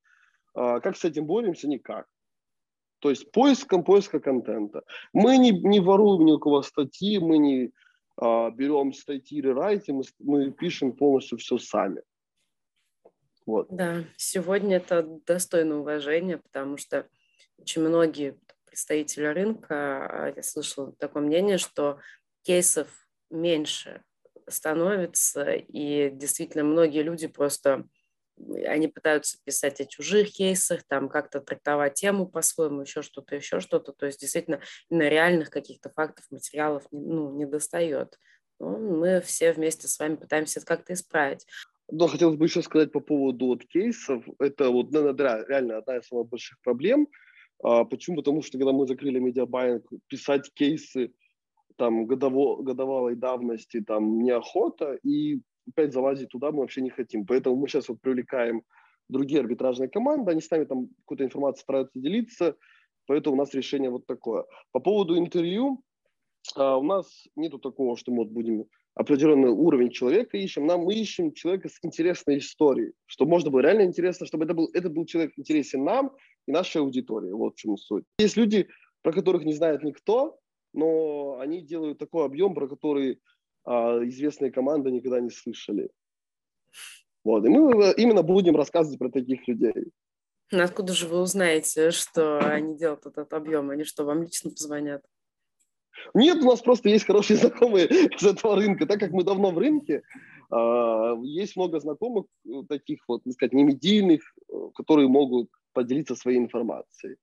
А, 0.54 0.80
как 0.80 0.98
с 0.98 1.06
этим 1.06 1.26
боремся? 1.26 1.68
Никак. 1.68 2.08
То 3.00 3.10
есть 3.10 3.32
поиском 3.32 3.84
поиска 3.84 4.20
контента. 4.20 4.84
Мы 5.14 5.38
не, 5.38 5.52
не 5.52 5.80
воруем 5.80 6.26
ни 6.26 6.32
у 6.32 6.40
кого 6.40 6.62
статьи, 6.62 7.20
мы 7.20 7.38
не 7.38 7.72
а, 8.18 8.50
берем 8.50 8.94
статьи 8.94 9.42
рерайтим, 9.42 9.98
мы, 9.98 10.04
мы 10.20 10.52
пишем 10.52 10.94
полностью 10.94 11.38
все 11.38 11.58
сами. 11.58 12.02
Вот. 13.46 13.68
Да, 13.70 14.04
сегодня 14.18 14.78
это 14.78 15.04
достойно 15.28 15.80
уважения, 15.80 16.38
потому 16.38 16.78
что 16.78 17.08
очень 17.58 17.84
многие 17.84 18.40
представители 18.76 19.28
рынка, 19.28 20.06
а, 20.06 20.34
я 20.36 20.44
слышала 20.44 20.92
такое 21.00 21.24
мнение, 21.24 21.58
что 21.58 22.02
кейсов 22.44 22.90
меньше 23.30 24.04
становится, 24.50 25.54
и 25.54 26.10
действительно 26.12 26.66
многие 26.66 27.02
люди 27.02 27.28
просто 27.28 27.88
они 28.66 28.90
пытаются 28.90 29.38
писать 29.46 29.80
о 29.80 29.86
чужих 29.86 30.34
кейсах, 30.34 30.84
там 30.84 31.08
как-то 31.08 31.40
трактовать 31.40 31.94
тему 31.94 32.28
по-своему, 32.28 32.82
еще 32.82 33.02
что-то, 33.02 33.38
еще 33.38 33.62
что-то. 33.62 33.94
То 33.94 34.08
есть 34.08 34.20
действительно 34.20 34.60
на 34.90 35.08
реальных 35.08 35.50
каких-то 35.50 35.90
фактов, 35.90 36.26
материалов 36.30 36.84
ну, 36.92 37.32
не 37.38 37.46
достает. 37.46 38.20
Но 38.60 38.78
мы 38.78 39.22
все 39.22 39.54
вместе 39.54 39.88
с 39.88 39.98
вами 39.98 40.18
пытаемся 40.18 40.60
это 40.60 40.68
как-то 40.68 40.92
исправить. 40.92 41.48
Но 41.90 42.08
хотелось 42.08 42.36
бы 42.36 42.46
еще 42.46 42.62
сказать 42.62 42.92
по 42.92 43.00
поводу 43.00 43.46
вот 43.46 43.64
кейсов. 43.64 44.26
Это 44.40 44.70
вот 44.70 44.92
наверное, 44.92 45.46
реально 45.48 45.78
одна 45.78 45.96
из 45.96 46.08
самых 46.08 46.28
больших 46.28 46.60
проблем. 46.60 47.08
А, 47.64 47.86
почему? 47.86 48.18
Потому 48.18 48.42
что 48.42 48.58
когда 48.58 48.72
мы 48.72 48.88
закрыли 48.88 49.20
медиабайинг, 49.20 49.86
писать 50.08 50.52
кейсы 50.54 51.14
там 51.78 52.06
годово, 52.06 52.62
годовалой 52.62 53.16
давности 53.16 53.82
там 53.82 54.20
неохота, 54.20 54.98
и 55.04 55.42
опять 55.68 55.94
залазить 55.94 56.30
туда 56.30 56.52
мы 56.52 56.60
вообще 56.60 56.82
не 56.82 56.90
хотим. 56.90 57.26
Поэтому 57.26 57.56
мы 57.56 57.68
сейчас 57.68 57.90
вот 57.90 58.02
привлекаем 58.02 58.64
другие 59.10 59.42
арбитражные 59.42 59.90
команды, 59.90 60.32
они 60.32 60.42
с 60.42 60.50
нами 60.50 60.66
там 60.66 60.88
какой-то 61.00 61.26
информацией 61.26 61.64
стараются 61.64 62.00
делиться, 62.00 62.56
поэтому 63.08 63.36
у 63.36 63.40
нас 63.40 63.54
решение 63.54 63.90
вот 63.90 64.06
такое. 64.06 64.46
По 64.72 64.80
поводу 64.80 65.18
интервью, 65.18 65.82
а, 66.56 66.78
у 66.78 66.84
нас 66.84 67.28
нету 67.36 67.60
такого, 67.60 67.98
что 67.98 68.12
мы 68.12 68.24
вот 68.24 68.30
будем 68.30 68.66
определенный 68.96 69.50
уровень 69.50 69.92
человека 69.92 70.38
ищем, 70.38 70.66
нам 70.66 70.82
мы 70.82 70.96
ищем 70.96 71.34
человека 71.34 71.70
с 71.70 71.78
интересной 71.84 72.40
историей, 72.40 72.94
чтобы 73.06 73.32
можно 73.32 73.52
было 73.52 73.60
реально 73.60 73.84
интересно, 73.84 74.26
чтобы 74.26 74.46
это 74.46 74.54
был, 74.54 74.70
это 74.74 74.90
был 74.90 75.06
человек 75.06 75.34
интересен 75.38 75.84
нам 75.84 76.16
и 76.48 76.52
нашей 76.52 76.82
аудитории. 76.82 77.32
Вот 77.32 77.56
в 77.56 77.58
чем 77.58 77.78
суть. 77.78 78.06
Есть 78.18 78.38
люди, 78.38 78.70
про 79.02 79.12
которых 79.12 79.44
не 79.44 79.54
знает 79.54 79.84
никто, 79.84 80.40
но 80.74 81.38
они 81.40 81.62
делают 81.62 82.00
такой 82.00 82.26
объем, 82.26 82.56
про 82.56 82.68
который 82.68 83.20
а, 83.66 84.00
известные 84.06 84.52
команды 84.52 84.92
никогда 84.92 85.20
не 85.20 85.30
слышали. 85.30 85.90
Вот. 87.24 87.46
И 87.46 87.50
мы 87.50 87.94
именно 87.98 88.24
будем 88.24 88.56
рассказывать 88.56 89.00
про 89.00 89.10
таких 89.10 89.46
людей. 89.48 89.92
Но 90.52 90.64
откуда 90.64 90.94
же 90.94 91.08
вы 91.08 91.20
узнаете, 91.20 91.92
что 91.92 92.40
они 92.40 92.78
делают 92.78 93.06
этот 93.06 93.34
объем? 93.34 93.72
Они 93.72 93.84
что, 93.84 94.06
вам 94.06 94.24
лично 94.24 94.52
позвонят? 94.52 95.04
Нет, 96.14 96.44
у 96.44 96.46
нас 96.46 96.62
просто 96.62 96.90
есть 96.90 97.06
хорошие 97.06 97.38
знакомые 97.38 97.88
из 97.88 98.24
этого 98.24 98.56
рынка. 98.56 98.86
Так 98.86 99.00
как 99.00 99.12
мы 99.12 99.24
давно 99.24 99.52
в 99.52 99.58
рынке, 99.58 100.04
а, 100.50 101.16
есть 101.24 101.56
много 101.56 101.80
знакомых 101.80 102.26
э, 102.46 102.50
таких 102.70 103.00
вот, 103.08 103.24
так 103.24 103.34
сказать, 103.34 103.54
не 103.54 103.64
медийных, 103.64 104.22
э, 104.50 104.54
которые 104.76 105.08
могут 105.08 105.50
поделиться 105.74 106.16
своей 106.16 106.38
информацией. 106.38 107.18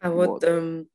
А 0.00 0.10
вот, 0.10 0.28
вот 0.28 0.44
эм, 0.44 0.88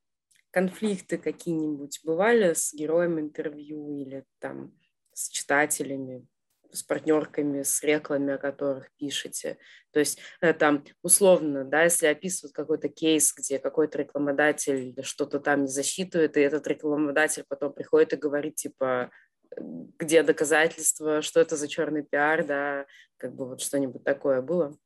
конфликты 0.51 1.18
какие-нибудь 1.18 2.01
бывали 2.03 2.53
с 2.53 2.74
героем 2.74 3.20
интервью 3.20 3.98
или 3.98 4.24
там 4.39 4.72
с 5.13 5.30
читателями, 5.30 6.27
с 6.71 6.83
партнерками, 6.83 7.63
с 7.63 7.83
реклами, 7.83 8.33
о 8.33 8.37
которых 8.37 8.91
пишете. 8.97 9.57
То 9.91 9.99
есть 9.99 10.19
э, 10.41 10.53
там 10.53 10.83
условно, 11.03 11.65
да, 11.65 11.83
если 11.83 12.07
описывают 12.07 12.53
какой-то 12.53 12.89
кейс, 12.89 13.33
где 13.35 13.59
какой-то 13.59 13.97
рекламодатель 13.97 14.95
что-то 15.03 15.39
там 15.39 15.63
не 15.63 15.67
засчитывает, 15.67 16.37
и 16.37 16.41
этот 16.41 16.67
рекламодатель 16.67 17.43
потом 17.47 17.73
приходит 17.73 18.13
и 18.13 18.17
говорит, 18.17 18.55
типа, 18.55 19.11
где 19.57 20.23
доказательства, 20.23 21.21
что 21.21 21.39
это 21.39 21.57
за 21.57 21.67
черный 21.67 22.03
пиар, 22.03 22.45
да, 22.45 22.85
как 23.17 23.35
бы 23.35 23.47
вот 23.47 23.61
что-нибудь 23.61 24.03
такое 24.03 24.41
было? 24.41 24.77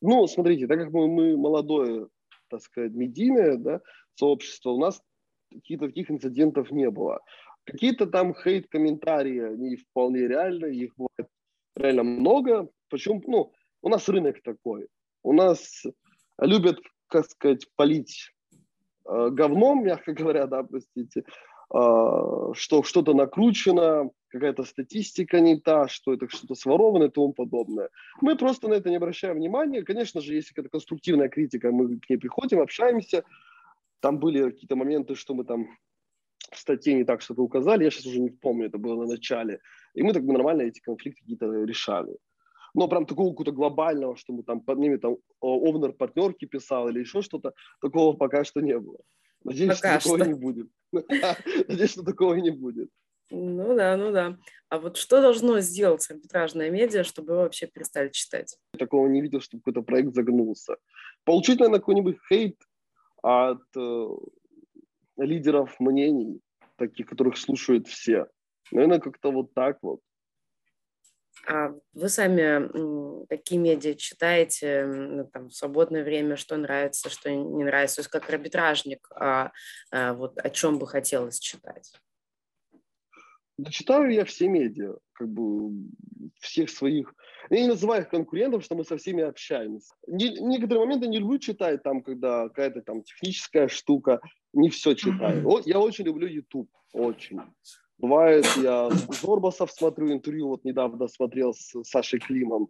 Ну, 0.00 0.26
смотрите, 0.26 0.66
так 0.66 0.78
как 0.78 0.90
мы, 0.90 1.08
мы 1.08 1.36
молодое, 1.36 2.08
так 2.48 2.60
сказать, 2.60 2.92
медийное, 2.92 3.56
да, 3.56 3.80
сообщества, 4.14 4.70
у 4.70 4.80
нас 4.80 5.00
каких-то 5.52 5.86
таких 5.86 6.10
инцидентов 6.10 6.70
не 6.70 6.90
было. 6.90 7.20
Какие-то 7.66 8.06
там 8.06 8.32
хейт-комментарии, 8.34 9.40
они 9.40 9.76
вполне 9.76 10.28
реальны, 10.28 10.66
их 10.66 10.92
бывает 10.96 11.28
реально 11.74 12.04
много. 12.04 12.68
Почему? 12.88 13.22
Ну, 13.26 13.52
у 13.82 13.88
нас 13.88 14.08
рынок 14.08 14.40
такой. 14.42 14.86
У 15.24 15.32
нас 15.32 15.82
любят, 16.40 16.78
как 17.08 17.26
сказать, 17.26 17.66
полить 17.74 18.30
э, 19.04 19.30
говном, 19.30 19.84
мягко 19.84 20.12
говоря, 20.12 20.46
да, 20.46 20.62
простите, 20.62 21.20
э, 21.20 21.24
что 22.54 22.82
что-то 22.84 23.14
накручено, 23.14 24.10
какая-то 24.28 24.62
статистика 24.62 25.40
не 25.40 25.58
та, 25.58 25.88
что 25.88 26.14
это 26.14 26.28
что-то 26.28 26.54
своровано 26.54 27.04
и 27.04 27.10
тому 27.10 27.32
подобное. 27.32 27.88
Мы 28.20 28.36
просто 28.36 28.68
на 28.68 28.74
это 28.74 28.90
не 28.90 28.96
обращаем 28.96 29.36
внимания. 29.36 29.82
Конечно 29.82 30.20
же, 30.20 30.34
если 30.34 30.50
какая-то 30.50 30.70
конструктивная 30.70 31.28
критика, 31.28 31.72
мы 31.72 31.98
к 31.98 32.08
ней 32.08 32.16
приходим, 32.16 32.60
общаемся, 32.60 33.24
там 34.00 34.18
были 34.18 34.50
какие-то 34.50 34.76
моменты, 34.76 35.16
что 35.16 35.34
мы 35.34 35.44
там 35.44 35.66
в 36.52 36.58
статье 36.58 36.94
не 36.94 37.04
так 37.04 37.20
что-то 37.20 37.42
указали, 37.42 37.84
я 37.84 37.90
сейчас 37.90 38.06
уже 38.06 38.20
не 38.20 38.30
помню, 38.30 38.66
это 38.66 38.78
было 38.78 39.02
на 39.02 39.06
начале. 39.06 39.60
И 39.94 40.02
мы 40.02 40.12
так 40.12 40.24
бы 40.24 40.32
нормально 40.32 40.62
эти 40.62 40.80
конфликты 40.80 41.22
какие-то 41.22 41.46
решали. 41.64 42.16
Но 42.74 42.88
прям 42.88 43.06
такого 43.06 43.30
какого-то 43.30 43.52
глобального, 43.52 44.16
что 44.16 44.32
мы 44.32 44.42
там 44.42 44.60
под 44.60 44.78
ними 44.78 44.96
там 44.96 45.16
овнер 45.40 45.92
партнерки 45.92 46.44
писал 46.44 46.88
или 46.88 47.00
еще 47.00 47.22
что-то, 47.22 47.54
такого 47.80 48.14
пока 48.16 48.44
что 48.44 48.60
не 48.60 48.78
было. 48.78 48.98
Надеюсь, 49.44 49.76
пока 49.76 50.00
что 50.00 50.16
такого 50.16 50.28
не 50.28 50.34
будет. 50.34 50.68
Надеюсь, 50.92 51.90
что 51.90 52.02
такого 52.02 52.34
не 52.34 52.50
будет. 52.50 52.90
Ну 53.30 53.74
да, 53.74 53.96
ну 53.96 54.12
да. 54.12 54.36
А 54.68 54.78
вот 54.78 54.96
что 54.96 55.20
должно 55.20 55.60
сделать 55.60 56.08
арбитражная 56.10 56.70
медиа, 56.70 57.02
чтобы 57.02 57.34
вы 57.34 57.38
вообще 57.38 57.66
перестали 57.66 58.10
читать? 58.10 58.56
Такого 58.78 59.06
не 59.08 59.20
видел, 59.20 59.40
чтобы 59.40 59.62
какой-то 59.62 59.82
проект 59.82 60.14
загнулся. 60.14 60.76
Получить, 61.24 61.58
наверное, 61.58 61.80
какой-нибудь 61.80 62.18
хейт 62.28 62.56
от 63.22 63.62
э, 63.76 64.06
лидеров 65.16 65.78
мнений, 65.80 66.40
таких, 66.76 67.06
которых 67.06 67.36
слушают 67.36 67.88
все. 67.88 68.26
Наверное, 68.70 69.00
как-то 69.00 69.30
вот 69.30 69.54
так 69.54 69.78
вот. 69.82 70.00
А 71.48 71.72
вы 71.92 72.08
сами 72.08 73.26
какие 73.28 73.58
медиа 73.58 73.94
читаете 73.94 74.84
ну, 74.86 75.24
там, 75.26 75.48
в 75.48 75.54
свободное 75.54 76.02
время, 76.02 76.36
что 76.36 76.56
нравится, 76.56 77.08
что 77.08 77.30
не 77.30 77.64
нравится? 77.64 77.96
То 77.96 78.00
есть 78.00 78.10
как 78.10 78.28
арбитражник, 78.28 79.06
а, 79.14 79.52
а 79.92 80.14
вот 80.14 80.38
о 80.38 80.50
чем 80.50 80.78
бы 80.78 80.88
хотелось 80.88 81.38
читать? 81.38 81.92
Да 83.58 83.70
читаю 83.70 84.12
я 84.12 84.24
все 84.26 84.48
медиа, 84.48 84.96
как 85.12 85.28
бы 85.28 85.72
всех 86.40 86.68
своих. 86.68 87.14
Я 87.48 87.62
не 87.62 87.68
называю 87.68 88.02
их 88.02 88.10
конкурентов, 88.10 88.64
что 88.64 88.74
мы 88.74 88.84
со 88.84 88.98
всеми 88.98 89.22
общаемся. 89.22 89.94
Не, 90.06 90.30
некоторые 90.40 90.84
моменты 90.84 91.08
не 91.08 91.18
люблю 91.18 91.38
читать, 91.38 91.82
там, 91.82 92.02
когда 92.02 92.48
какая-то 92.48 92.82
там 92.82 93.02
техническая 93.02 93.68
штука, 93.68 94.20
не 94.52 94.68
все 94.68 94.94
читаю. 94.94 95.48
О, 95.48 95.60
я 95.64 95.80
очень 95.80 96.04
люблю 96.04 96.26
YouTube, 96.26 96.70
очень. 96.92 97.40
Бывает, 97.96 98.44
я 98.62 98.90
Зорбасов 98.90 99.72
смотрю 99.72 100.12
интервью, 100.12 100.48
вот 100.48 100.64
недавно 100.64 101.08
смотрел 101.08 101.54
с 101.54 101.82
Сашей 101.84 102.20
Климом. 102.20 102.68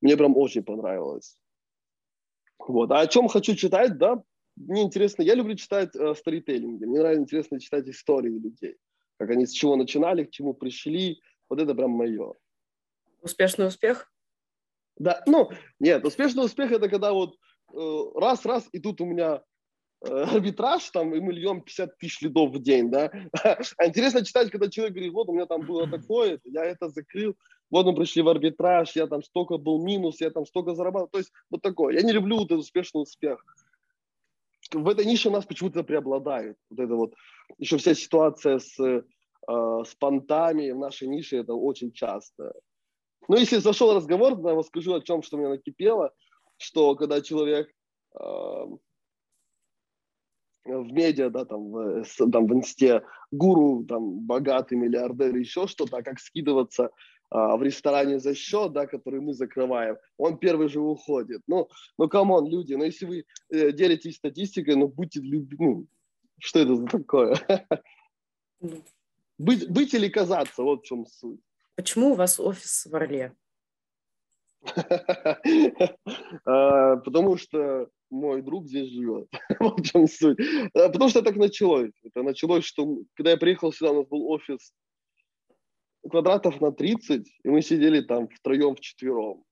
Мне 0.00 0.16
прям 0.16 0.36
очень 0.36 0.62
понравилось. 0.62 1.36
Вот. 2.60 2.92
А 2.92 3.00
о 3.00 3.06
чем 3.08 3.26
хочу 3.26 3.56
читать, 3.56 3.98
да, 3.98 4.22
мне 4.54 4.82
интересно, 4.82 5.22
я 5.22 5.34
люблю 5.34 5.56
читать 5.56 5.96
э, 5.96 6.14
сторителлинги, 6.14 6.84
мне 6.84 6.98
нравится 7.00 7.22
интересно 7.22 7.58
читать 7.58 7.88
истории 7.88 8.30
людей 8.30 8.76
как 9.18 9.30
они 9.30 9.46
с 9.46 9.52
чего 9.52 9.76
начинали, 9.76 10.24
к 10.24 10.30
чему 10.30 10.54
пришли. 10.54 11.20
Вот 11.48 11.60
это 11.60 11.74
прям 11.74 11.90
мое. 11.90 12.34
Успешный 13.20 13.66
успех? 13.66 14.10
Да, 14.96 15.22
ну, 15.26 15.50
нет, 15.78 16.04
успешный 16.04 16.44
успех 16.44 16.72
это 16.72 16.88
когда 16.88 17.12
вот 17.12 17.36
раз-раз, 17.72 18.64
э, 18.66 18.68
и 18.72 18.78
тут 18.80 19.00
у 19.00 19.06
меня 19.06 19.42
э, 20.04 20.08
арбитраж, 20.34 20.88
там, 20.90 21.14
и 21.14 21.20
мы 21.20 21.32
льем 21.32 21.62
50 21.62 21.98
тысяч 21.98 22.20
лидов 22.22 22.50
в 22.52 22.62
день, 22.62 22.90
да. 22.90 23.10
А 23.76 23.86
интересно 23.86 24.24
читать, 24.24 24.50
когда 24.50 24.68
человек 24.68 24.94
говорит, 24.94 25.12
вот 25.12 25.28
у 25.28 25.32
меня 25.32 25.46
там 25.46 25.66
было 25.66 25.88
такое, 25.88 26.40
я 26.44 26.64
это 26.64 26.88
закрыл, 26.88 27.36
вот 27.70 27.86
мы 27.86 27.94
пришли 27.94 28.22
в 28.22 28.28
арбитраж, 28.28 28.96
я 28.96 29.06
там 29.06 29.22
столько 29.22 29.58
был 29.58 29.84
минус, 29.84 30.20
я 30.20 30.30
там 30.30 30.46
столько 30.46 30.74
зарабатывал. 30.74 31.10
То 31.10 31.18
есть 31.18 31.30
вот 31.50 31.60
такое. 31.60 31.94
Я 31.94 32.02
не 32.02 32.12
люблю 32.12 32.38
вот 32.38 32.46
этот 32.46 32.60
успешный 32.60 33.02
успех 33.02 33.44
в 34.72 34.88
этой 34.88 35.04
нише 35.04 35.28
у 35.28 35.32
нас 35.32 35.46
почему-то 35.46 35.82
преобладает. 35.82 36.56
Вот 36.70 36.80
это 36.80 36.94
вот 36.94 37.14
еще 37.58 37.78
вся 37.78 37.94
ситуация 37.94 38.58
с, 38.58 38.78
э, 38.78 39.02
с 39.48 39.94
понтами 39.94 40.70
в 40.70 40.78
нашей 40.78 41.08
нише, 41.08 41.38
это 41.38 41.54
очень 41.54 41.92
часто. 41.92 42.52
Но 43.28 43.36
если 43.36 43.56
зашел 43.56 43.94
разговор, 43.94 44.36
то 44.36 44.48
я 44.48 44.54
вам 44.54 44.64
скажу 44.64 44.94
о 44.94 45.00
чем, 45.00 45.22
что 45.22 45.36
меня 45.36 45.50
накипело, 45.50 46.12
что 46.56 46.94
когда 46.94 47.20
человек 47.20 47.70
э, 48.18 48.64
в 50.68 50.92
медиа, 50.92 51.30
да, 51.30 51.44
там, 51.44 51.70
в, 51.70 52.04
там, 52.04 52.46
в 52.46 52.54
инсте, 52.54 53.02
гуру, 53.30 53.84
там, 53.84 54.20
богатый 54.20 54.76
миллиардер, 54.76 55.34
еще 55.36 55.66
что-то, 55.66 55.98
а 55.98 56.02
как 56.02 56.20
скидываться 56.20 56.90
а, 57.30 57.56
в 57.56 57.62
ресторане 57.62 58.18
за 58.20 58.34
счет, 58.34 58.72
да, 58.72 58.86
который 58.86 59.20
мы 59.20 59.34
закрываем, 59.34 59.96
он 60.16 60.38
первый 60.38 60.68
же 60.68 60.80
уходит. 60.80 61.42
Ну, 61.46 61.68
ну, 61.98 62.08
come 62.08 62.31
on, 62.31 62.48
люди, 62.48 62.74
ну, 62.74 62.84
если 62.84 63.06
вы 63.06 63.24
э, 63.50 63.72
делитесь 63.72 64.16
статистикой, 64.16 64.76
ну, 64.76 64.88
будьте 64.88 65.20
любезны, 65.20 65.58
ну, 65.58 65.86
что 66.38 66.60
это 66.60 66.76
за 66.76 66.86
такое? 66.86 67.36
Быть, 69.40 69.70
быть 69.70 69.94
или 69.94 70.08
казаться, 70.08 70.64
вот 70.64 70.82
в 70.82 70.84
чем 70.84 71.06
суть. 71.06 71.40
Почему 71.76 72.10
у 72.10 72.14
вас 72.14 72.40
офис 72.40 72.86
в 72.86 72.96
Орле? 72.96 73.36
А, 76.44 76.96
потому 76.96 77.36
что 77.36 77.88
мой 78.10 78.42
друг 78.42 78.66
здесь 78.66 78.90
живет. 78.90 79.28
Вот 79.60 79.80
в 79.80 79.82
чем 79.82 80.06
суть. 80.06 80.38
А, 80.74 80.88
потому 80.88 81.08
что 81.08 81.22
так 81.22 81.36
началось. 81.36 81.92
Это 82.04 82.22
началось, 82.22 82.64
что 82.64 82.98
когда 83.14 83.30
я 83.32 83.36
приехал 83.36 83.72
сюда, 83.72 83.92
у 83.92 83.96
нас 83.96 84.08
был 84.08 84.30
офис 84.30 84.72
квадратов 86.08 86.60
на 86.60 86.72
30, 86.72 87.26
и 87.44 87.48
мы 87.48 87.62
сидели 87.62 88.00
там 88.00 88.28
втроем, 88.28 88.74
вчетвером. 88.74 89.44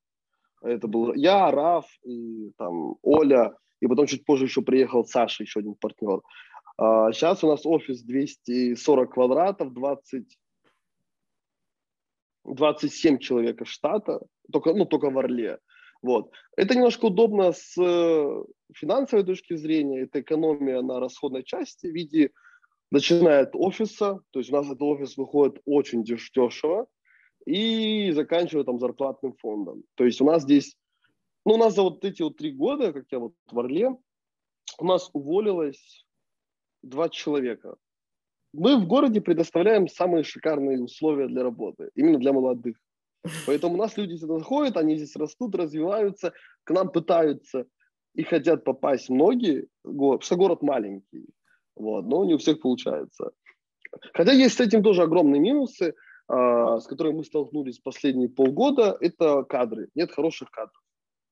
Это 0.63 0.89
был 0.89 1.15
я, 1.15 1.51
Раф, 1.51 1.87
и 2.05 2.51
там 2.57 2.97
Оля, 3.03 3.55
и 3.81 3.87
потом 3.87 4.07
чуть 4.07 4.25
позже 4.25 4.45
еще 4.45 4.63
приехал 4.63 5.05
Саша, 5.05 5.43
еще 5.43 5.61
один 5.61 5.75
партнер. 5.75 6.23
А 6.79 7.13
сейчас 7.13 7.45
у 7.45 7.49
нас 7.49 7.65
офис 7.65 8.03
240 8.03 9.13
квадратов, 9.13 9.73
20, 9.73 10.39
27 12.45 13.19
человек 13.19 13.61
из 13.61 13.69
штата, 13.69 14.21
только, 14.53 14.75
ну, 14.75 14.87
только 14.87 15.11
в 15.11 15.19
Орле. 15.19 15.59
Вот. 16.03 16.31
Это 16.57 16.75
немножко 16.75 17.07
удобно 17.07 17.53
с 17.53 17.77
э, 17.81 18.45
финансовой 18.75 19.25
точки 19.25 19.55
зрения, 19.57 20.03
это 20.03 20.21
экономия 20.21 20.81
на 20.83 21.01
расходной 21.01 21.45
части 21.45 21.87
в 21.87 21.95
виде, 21.95 22.31
начиная 22.91 23.43
от 23.43 23.55
офиса, 23.55 24.21
то 24.31 24.39
есть 24.39 24.51
у 24.53 24.55
нас 24.55 24.67
этот 24.67 24.83
офис 24.83 25.17
выходит 25.17 25.61
очень 25.65 26.05
дешево, 26.05 26.87
и 27.47 28.11
заканчивая 28.13 28.65
там 28.65 28.79
зарплатным 28.79 29.35
фондом. 29.35 29.85
То 29.95 30.05
есть 30.05 30.21
у 30.21 30.25
нас 30.25 30.43
здесь, 30.43 30.77
ну, 31.45 31.55
у 31.55 31.57
нас 31.57 31.75
за 31.75 31.83
вот 31.83 32.05
эти 32.05 32.23
вот 32.23 32.37
три 32.37 32.53
года, 32.53 32.93
как 32.93 33.05
я 33.11 33.21
вот 33.21 33.35
в 33.51 33.59
Орле, 33.59 33.97
у 34.79 34.85
нас 34.85 35.11
уволилось 35.13 36.05
два 36.83 37.09
человека. 37.09 37.77
Мы 38.53 38.77
в 38.79 38.87
городе 38.87 39.21
предоставляем 39.21 39.87
самые 39.87 40.25
шикарные 40.25 40.83
условия 40.83 41.29
для 41.29 41.43
работы, 41.43 41.91
именно 41.95 42.19
для 42.19 42.33
молодых. 42.33 42.77
Поэтому 43.47 43.75
у 43.75 43.77
нас 43.79 43.97
люди 43.97 44.17
сюда 44.17 44.39
заходят, 44.39 44.77
они 44.77 44.97
здесь 44.97 45.17
растут, 45.17 45.55
развиваются, 45.55 46.33
к 46.65 46.71
нам 46.71 46.91
пытаются 46.91 47.67
и 48.15 48.23
хотят 48.23 48.65
попасть 48.65 49.09
многие, 49.09 49.69
потому 49.83 50.21
что 50.21 50.37
город 50.37 50.63
маленький, 50.63 51.27
вот, 51.75 52.07
но 52.07 52.25
не 52.25 52.35
у 52.35 52.39
всех 52.39 52.61
получается. 52.61 53.33
Хотя 54.13 54.33
есть 54.33 54.57
с 54.57 54.61
этим 54.61 54.83
тоже 54.83 55.03
огромные 55.03 55.41
минусы, 55.41 55.95
а, 56.29 56.81
с 56.81 56.87
которыми 56.87 57.19
мы 57.19 57.25
столкнулись 57.25 57.79
последние 57.79 58.29
полгода, 58.29 58.97
это 59.01 59.45
кадры. 59.45 59.89
Нет 59.95 60.13
хороших 60.13 60.51
кадров. 60.51 60.83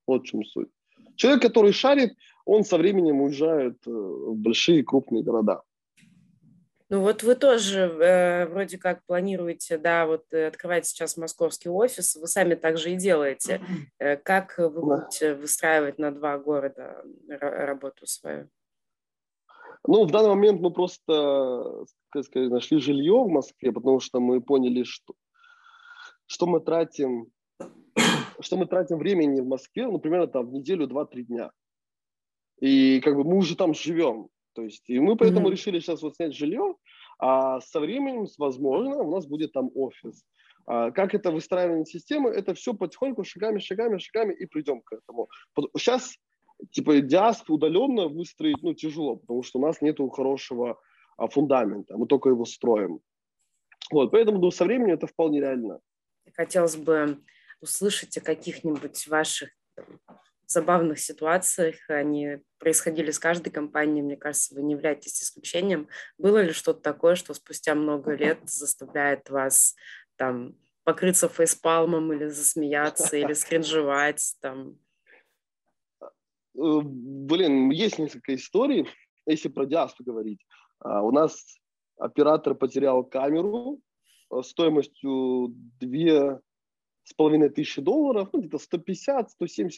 Вот 0.07 0.23
в 0.23 0.27
чем 0.27 0.45
суть. 0.45 0.69
Человек, 1.17 1.43
который 1.43 1.73
шарит, 1.73 2.15
он 2.45 2.65
со 2.65 2.77
временем 2.77 3.23
уезжает 3.23 3.77
э, 3.87 3.91
в 3.91 4.37
большие 4.37 4.85
крупные 4.85 5.23
города. 5.23 5.63
Ну 6.91 7.01
вот 7.01 7.23
вы 7.23 7.35
тоже 7.35 7.81
э, 7.81 8.47
вроде 8.47 8.77
как 8.77 9.05
планируете, 9.07 9.79
да, 9.79 10.07
вот 10.07 10.25
э, 10.33 10.49
открывать 10.49 10.87
сейчас 10.87 11.17
московский 11.17 11.71
офис, 11.71 12.15
вы 12.15 12.27
сами 12.27 12.55
также 12.57 12.93
и 12.93 12.97
делаете. 12.97 13.63
Э, 13.99 14.17
как 14.17 14.59
вы 14.59 14.69
будете 14.69 15.35
выстраивать 15.35 15.99
на 15.99 16.11
два 16.11 16.37
города 16.37 17.03
работу 17.29 18.07
свою? 18.07 18.51
Ну, 19.87 20.05
в 20.05 20.11
данный 20.11 20.29
момент 20.31 20.61
мы 20.61 20.71
просто, 20.71 21.85
как 22.11 22.25
сказать, 22.25 22.51
нашли 22.51 22.79
жилье 22.79 23.25
в 23.25 23.29
Москве, 23.29 23.73
потому 23.73 24.01
что 24.01 24.21
мы 24.21 24.43
поняли, 24.43 24.83
что, 24.83 25.15
что 26.27 26.47
мы 26.47 26.61
тратим 26.61 27.33
что 28.41 28.57
мы 28.57 28.67
тратим 28.67 28.99
времени 28.99 29.41
в 29.41 29.47
Москве, 29.47 29.87
ну, 29.87 29.99
примерно 29.99 30.27
там 30.27 30.47
в 30.47 30.53
неделю, 30.53 30.87
два-три 30.87 31.25
дня. 31.25 31.51
И 32.61 33.01
как 33.01 33.17
бы 33.17 33.25
мы 33.25 33.37
уже 33.37 33.57
там 33.57 33.75
живем. 33.75 34.29
То 34.55 34.63
есть, 34.63 34.89
и 34.89 34.99
мы 34.99 35.17
поэтому 35.17 35.49
mm-hmm. 35.49 35.53
решили 35.53 35.81
сейчас 35.81 36.03
вот 36.03 36.17
снять 36.17 36.35
жилье, 36.35 36.77
а 37.19 37.61
со 37.61 37.81
временем, 37.81 38.27
возможно, 38.39 38.97
у 38.97 39.11
нас 39.15 39.27
будет 39.27 39.53
там 39.53 39.71
офис. 39.75 40.25
А 40.67 40.91
как 40.91 41.15
это 41.15 41.31
выстраивание 41.31 41.85
системы, 41.85 42.31
это 42.31 42.55
все 42.55 42.73
потихоньку, 42.75 43.25
шагами, 43.25 43.59
шагами, 43.59 43.99
шагами 43.99 44.35
и 44.35 44.47
придем 44.47 44.81
к 44.81 44.93
этому. 44.93 45.29
Сейчас 45.77 46.17
типа 46.71 47.01
диасп 47.01 47.51
удаленно 47.51 48.09
выстроить 48.09 48.63
ну, 48.63 48.75
тяжело, 48.75 49.17
потому 49.17 49.43
что 49.43 49.59
у 49.59 49.63
нас 49.63 49.83
нет 49.83 49.99
хорошего 50.13 50.81
а, 51.17 51.29
фундамента, 51.29 51.97
мы 51.97 52.07
только 52.07 52.31
его 52.31 52.45
строим. 52.45 53.01
Вот, 53.91 54.11
поэтому 54.11 54.39
ну, 54.39 54.51
со 54.51 54.65
временем 54.65 54.95
это 54.95 55.07
вполне 55.07 55.41
реально. 55.41 55.81
Хотелось 56.33 56.77
бы 56.77 57.21
услышать 57.61 58.17
о 58.17 58.21
каких-нибудь 58.21 59.07
ваших 59.09 59.51
забавных 60.47 60.99
ситуациях. 60.99 61.77
Они 61.89 62.39
происходили 62.59 63.11
с 63.11 63.19
каждой 63.19 63.51
компанией. 63.51 64.03
Мне 64.03 64.17
кажется, 64.17 64.55
вы 64.55 64.63
не 64.63 64.75
являетесь 64.75 65.23
исключением. 65.23 65.89
Было 66.19 66.43
ли 66.43 66.53
что-то 66.53 66.81
такое, 66.81 67.15
что 67.15 67.35
спустя 67.35 67.75
много 67.75 68.15
лет 68.15 68.39
заставляет 68.45 69.31
вас 69.31 69.75
там 70.17 70.57
покрыться 70.85 71.29
фейспалмом 71.29 72.13
или 72.13 72.29
засмеяться, 72.29 73.17
или 73.17 73.33
скринжевать 73.33 74.37
там? 74.41 74.79
Э, 76.01 76.81
блин, 76.83 77.71
есть 77.71 77.99
несколько 77.99 78.35
историй, 78.35 78.89
если 79.27 79.49
про 79.49 79.67
диаспу 79.67 80.05
говорить. 80.05 80.41
А, 80.81 81.03
у 81.03 81.11
нас 81.11 81.59
оператор 81.97 82.55
потерял 82.55 83.05
камеру 83.05 83.81
э, 84.31 84.43
стоимостью 84.43 85.49
2 85.81 86.41
с 87.05 87.13
половиной 87.13 87.51
тысячи 87.51 87.81
долларов, 87.81 88.31
ну, 88.33 88.41
где-то 88.41 88.57
150-170 88.57 89.29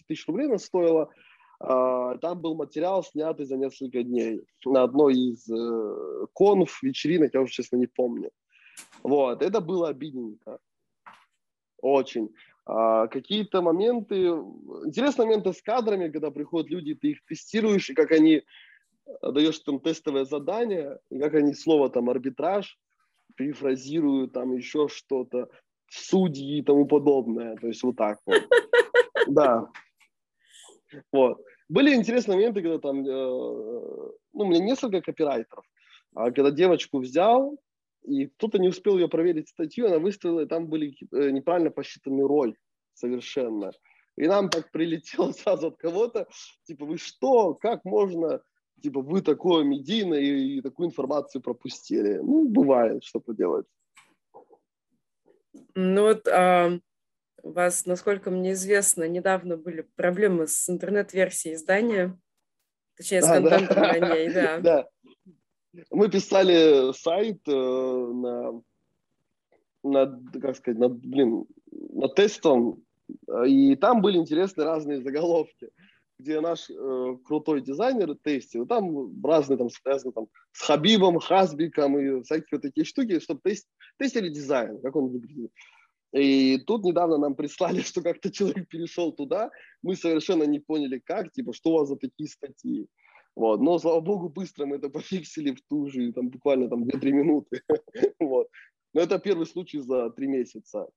тысяч 0.06 0.26
рублей 0.26 0.46
она 0.46 0.58
стоила. 0.58 1.10
А, 1.58 2.16
там 2.18 2.40
был 2.40 2.54
материал, 2.54 3.02
снятый 3.02 3.46
за 3.46 3.56
несколько 3.56 4.02
дней 4.02 4.44
на 4.64 4.82
одной 4.82 5.14
из 5.14 5.48
э, 5.50 6.26
конф, 6.34 6.82
вечеринок, 6.82 7.34
я 7.34 7.40
уже, 7.40 7.52
честно, 7.52 7.76
не 7.76 7.86
помню. 7.86 8.30
Вот, 9.02 9.42
это 9.42 9.60
было 9.60 9.88
обидненько. 9.88 10.58
Очень. 11.80 12.30
А, 12.64 13.06
какие-то 13.08 13.62
моменты, 13.62 14.26
интересные 14.84 15.26
моменты 15.26 15.52
с 15.52 15.62
кадрами, 15.62 16.10
когда 16.10 16.30
приходят 16.30 16.70
люди, 16.70 16.94
ты 16.94 17.12
их 17.12 17.24
тестируешь, 17.26 17.90
и 17.90 17.94
как 17.94 18.12
они 18.12 18.42
э, 19.06 19.32
даешь 19.32 19.58
там 19.60 19.80
тестовое 19.80 20.24
задание, 20.24 20.98
и 21.10 21.18
как 21.18 21.34
они 21.34 21.54
слово 21.54 21.90
там 21.90 22.10
арбитраж 22.10 22.78
перефразируют, 23.34 24.32
там 24.32 24.54
еще 24.54 24.88
что-то 24.88 25.48
судьи 25.88 26.58
и 26.58 26.62
тому 26.62 26.86
подобное. 26.86 27.56
То 27.56 27.68
есть 27.68 27.82
вот 27.82 27.96
так 27.96 28.18
вот. 28.26 28.42
Да. 29.28 29.68
Вот. 31.12 31.38
Были 31.68 31.94
интересные 31.94 32.36
моменты, 32.36 32.62
когда 32.62 32.78
там, 32.78 33.00
э, 33.00 33.10
ну, 33.10 34.14
у 34.32 34.46
меня 34.46 34.60
несколько 34.60 35.00
копирайтеров, 35.00 35.64
а 36.14 36.30
когда 36.30 36.50
девочку 36.50 37.00
взял, 37.00 37.58
и 38.04 38.26
кто-то 38.26 38.58
не 38.58 38.68
успел 38.68 38.96
ее 38.96 39.08
проверить 39.08 39.48
статью, 39.48 39.86
она 39.86 39.98
выставила, 39.98 40.40
и 40.40 40.46
там 40.46 40.68
были 40.68 40.94
э, 41.12 41.30
неправильно 41.30 41.70
посчитаны 41.70 42.26
роль 42.26 42.56
совершенно. 42.94 43.72
И 44.16 44.26
нам 44.26 44.48
так 44.48 44.70
прилетело 44.70 45.32
сразу 45.32 45.68
от 45.68 45.76
кого-то, 45.76 46.28
типа, 46.64 46.84
вы 46.86 46.98
что, 46.98 47.54
как 47.54 47.84
можно, 47.84 48.40
типа, 48.80 49.02
вы 49.02 49.22
такое 49.22 49.64
медийное 49.64 50.20
и, 50.20 50.58
и 50.58 50.60
такую 50.62 50.88
информацию 50.88 51.42
пропустили. 51.42 52.18
Ну, 52.22 52.48
бывает, 52.48 53.02
что 53.04 53.18
поделать. 53.18 53.66
Ну 55.74 56.02
вот 56.02 56.26
а, 56.28 56.78
у 57.42 57.52
вас, 57.52 57.86
насколько 57.86 58.30
мне 58.30 58.52
известно, 58.52 59.08
недавно 59.08 59.56
были 59.56 59.82
проблемы 59.96 60.46
с 60.46 60.68
интернет-версией 60.68 61.54
издания, 61.54 62.18
точнее, 62.96 63.22
с 63.22 63.28
а, 63.28 63.34
контентом 63.34 63.76
да. 63.76 63.92
на 63.92 64.14
ней, 64.14 64.28
да. 64.32 64.60
да. 64.60 64.88
Мы 65.90 66.10
писали 66.10 66.92
сайт 66.94 67.40
э, 67.46 67.52
на, 67.52 68.62
на, 69.84 70.22
как 70.40 70.56
сказать, 70.56 70.78
на, 70.78 70.88
блин, 70.88 71.44
на 71.70 72.08
тестом, 72.08 72.82
и 73.46 73.76
там 73.76 74.00
были 74.00 74.16
интересные 74.16 74.64
разные 74.64 75.02
заголовки 75.02 75.70
где 76.18 76.40
наш 76.40 76.70
э, 76.70 77.16
крутой 77.24 77.60
дизайнер 77.60 78.14
тестил, 78.16 78.66
там 78.66 79.22
разные 79.24 79.58
там 79.58 79.68
связаны 79.68 80.12
там 80.12 80.28
с 80.52 80.62
Хабибом, 80.62 81.18
Хасбиком 81.18 81.98
и 81.98 82.22
всякие 82.22 82.48
вот 82.52 82.62
такие 82.62 82.84
штуки, 82.84 83.20
чтобы 83.20 83.40
тест, 83.42 83.68
тестили 83.98 84.28
дизайн, 84.28 84.80
как 84.80 84.96
он 84.96 85.08
выглядит. 85.08 85.52
И 86.12 86.58
тут 86.66 86.84
недавно 86.84 87.18
нам 87.18 87.34
прислали, 87.34 87.80
что 87.82 88.02
как-то 88.02 88.30
человек 88.30 88.68
перешел 88.68 89.12
туда, 89.12 89.50
мы 89.82 89.96
совершенно 89.96 90.44
не 90.44 90.58
поняли, 90.58 91.02
как, 91.04 91.32
типа, 91.32 91.52
что 91.52 91.70
у 91.70 91.78
вас 91.78 91.88
за 91.88 91.96
такие 91.96 92.28
статьи. 92.28 92.86
Вот. 93.34 93.60
Но, 93.60 93.78
слава 93.78 94.00
богу, 94.00 94.30
быстро 94.30 94.64
мы 94.64 94.76
это 94.76 94.88
пофиксили 94.90 95.54
в 95.54 95.60
ту 95.68 95.88
же, 95.88 96.12
там, 96.12 96.30
буквально 96.30 96.68
там 96.68 96.84
2-3 96.84 97.10
минуты. 97.12 97.60
вот. 98.20 98.48
Но 98.94 99.02
это 99.02 99.18
первый 99.18 99.46
случай 99.46 99.80
за 99.80 100.10
3 100.10 100.26
месяца. 100.26 100.88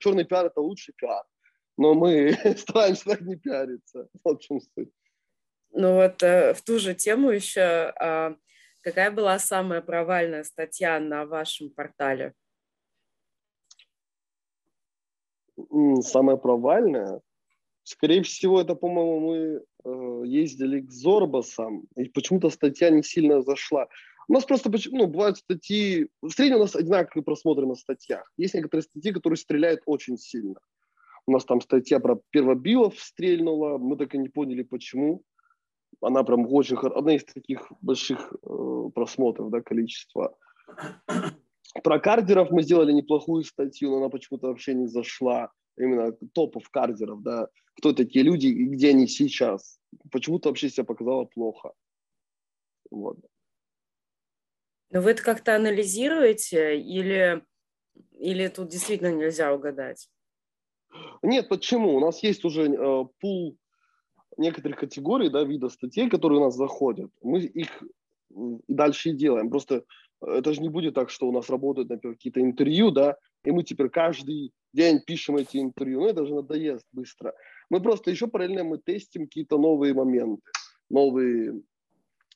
Черный 0.00 0.24
пиар– 0.24 0.46
это 0.46 0.60
лучший 0.60 0.94
пиар 0.96 1.24
но 1.78 1.94
мы 1.94 2.32
стараемся 2.58 3.04
так 3.04 3.22
не 3.22 3.36
пиариться. 3.36 4.08
Вот 4.24 4.42
в 4.42 4.44
чем 4.44 4.60
суть. 4.60 4.90
Ну 5.70 5.94
вот 5.94 6.22
э, 6.22 6.52
в 6.52 6.62
ту 6.62 6.78
же 6.78 6.94
тему 6.94 7.30
еще, 7.30 7.60
а, 7.60 8.34
какая 8.82 9.10
была 9.10 9.38
самая 9.38 9.80
провальная 9.80 10.44
статья 10.44 10.98
на 10.98 11.24
вашем 11.24 11.70
портале? 11.70 12.34
Самая 16.00 16.36
провальная? 16.36 17.20
Скорее 17.84 18.22
всего, 18.22 18.60
это, 18.60 18.74
по-моему, 18.74 19.20
мы 19.20 19.62
э, 19.84 20.26
ездили 20.26 20.80
к 20.80 20.90
Зорбасам, 20.90 21.86
и 21.96 22.08
почему-то 22.08 22.50
статья 22.50 22.90
не 22.90 23.02
сильно 23.02 23.40
зашла. 23.40 23.88
У 24.28 24.34
нас 24.34 24.44
просто, 24.44 24.70
ну, 24.90 25.06
бывают 25.06 25.38
статьи, 25.38 26.08
в 26.20 26.30
среднем 26.30 26.56
у 26.56 26.60
нас 26.60 26.76
одинаковые 26.76 27.24
просмотры 27.24 27.66
на 27.66 27.74
статьях. 27.74 28.30
Есть 28.36 28.54
некоторые 28.54 28.82
статьи, 28.82 29.12
которые 29.12 29.38
стреляют 29.38 29.80
очень 29.86 30.18
сильно. 30.18 30.60
У 31.28 31.30
нас 31.30 31.44
там 31.44 31.60
статья 31.60 32.00
про 32.00 32.18
первобилов 32.30 32.98
стрельнула, 32.98 33.76
мы 33.76 33.98
так 33.98 34.14
и 34.14 34.18
не 34.18 34.30
поняли, 34.30 34.62
почему. 34.62 35.22
Она 36.00 36.24
прям 36.24 36.50
очень, 36.50 36.78
одна 36.78 37.16
из 37.16 37.24
таких 37.26 37.70
больших 37.82 38.32
э, 38.32 38.90
просмотров, 38.94 39.50
да, 39.50 39.60
количества. 39.60 40.34
Про 41.84 42.00
кардеров 42.00 42.50
мы 42.50 42.62
сделали 42.62 42.92
неплохую 42.92 43.44
статью, 43.44 43.90
но 43.90 43.96
она 43.98 44.08
почему-то 44.08 44.46
вообще 44.46 44.72
не 44.72 44.86
зашла. 44.86 45.52
Именно 45.76 46.12
топов 46.32 46.70
кардеров, 46.70 47.22
да, 47.22 47.48
кто 47.76 47.92
такие 47.92 48.24
люди 48.24 48.46
и 48.46 48.64
где 48.64 48.90
они 48.90 49.06
сейчас. 49.06 49.78
Почему-то 50.10 50.48
вообще 50.48 50.70
себя 50.70 50.84
показало 50.84 51.26
плохо. 51.26 51.72
Вот. 52.90 53.18
Но 54.90 55.02
вы 55.02 55.10
это 55.10 55.22
как-то 55.22 55.54
анализируете 55.54 56.80
или, 56.80 57.44
или 58.12 58.48
тут 58.48 58.68
действительно 58.68 59.12
нельзя 59.14 59.52
угадать? 59.52 60.08
Нет, 61.22 61.48
почему? 61.48 61.96
У 61.96 62.00
нас 62.00 62.22
есть 62.22 62.44
уже 62.44 62.64
э, 62.64 63.04
пул 63.20 63.56
некоторых 64.36 64.78
категорий, 64.78 65.28
да, 65.28 65.44
вида 65.44 65.68
статей, 65.68 66.08
которые 66.08 66.40
у 66.40 66.44
нас 66.44 66.54
заходят. 66.54 67.10
Мы 67.22 67.40
их 67.40 67.82
и 67.82 67.86
дальше 68.68 69.10
и 69.10 69.16
делаем. 69.16 69.50
Просто 69.50 69.84
это 70.20 70.52
же 70.52 70.60
не 70.60 70.68
будет 70.68 70.94
так, 70.94 71.10
что 71.10 71.28
у 71.28 71.32
нас 71.32 71.48
работают, 71.50 71.88
например, 71.88 72.16
какие-то 72.16 72.40
интервью, 72.40 72.90
да, 72.90 73.16
и 73.44 73.50
мы 73.50 73.62
теперь 73.62 73.88
каждый 73.88 74.52
день 74.72 75.00
пишем 75.00 75.36
эти 75.36 75.58
интервью. 75.58 76.00
Ну, 76.00 76.08
это 76.08 76.26
же 76.26 76.34
надоест 76.34 76.86
быстро. 76.92 77.34
Мы 77.70 77.80
просто 77.80 78.10
еще 78.10 78.26
параллельно 78.26 78.64
мы 78.64 78.78
тестим 78.78 79.26
какие-то 79.26 79.58
новые 79.58 79.94
моменты, 79.94 80.42
новые 80.90 81.60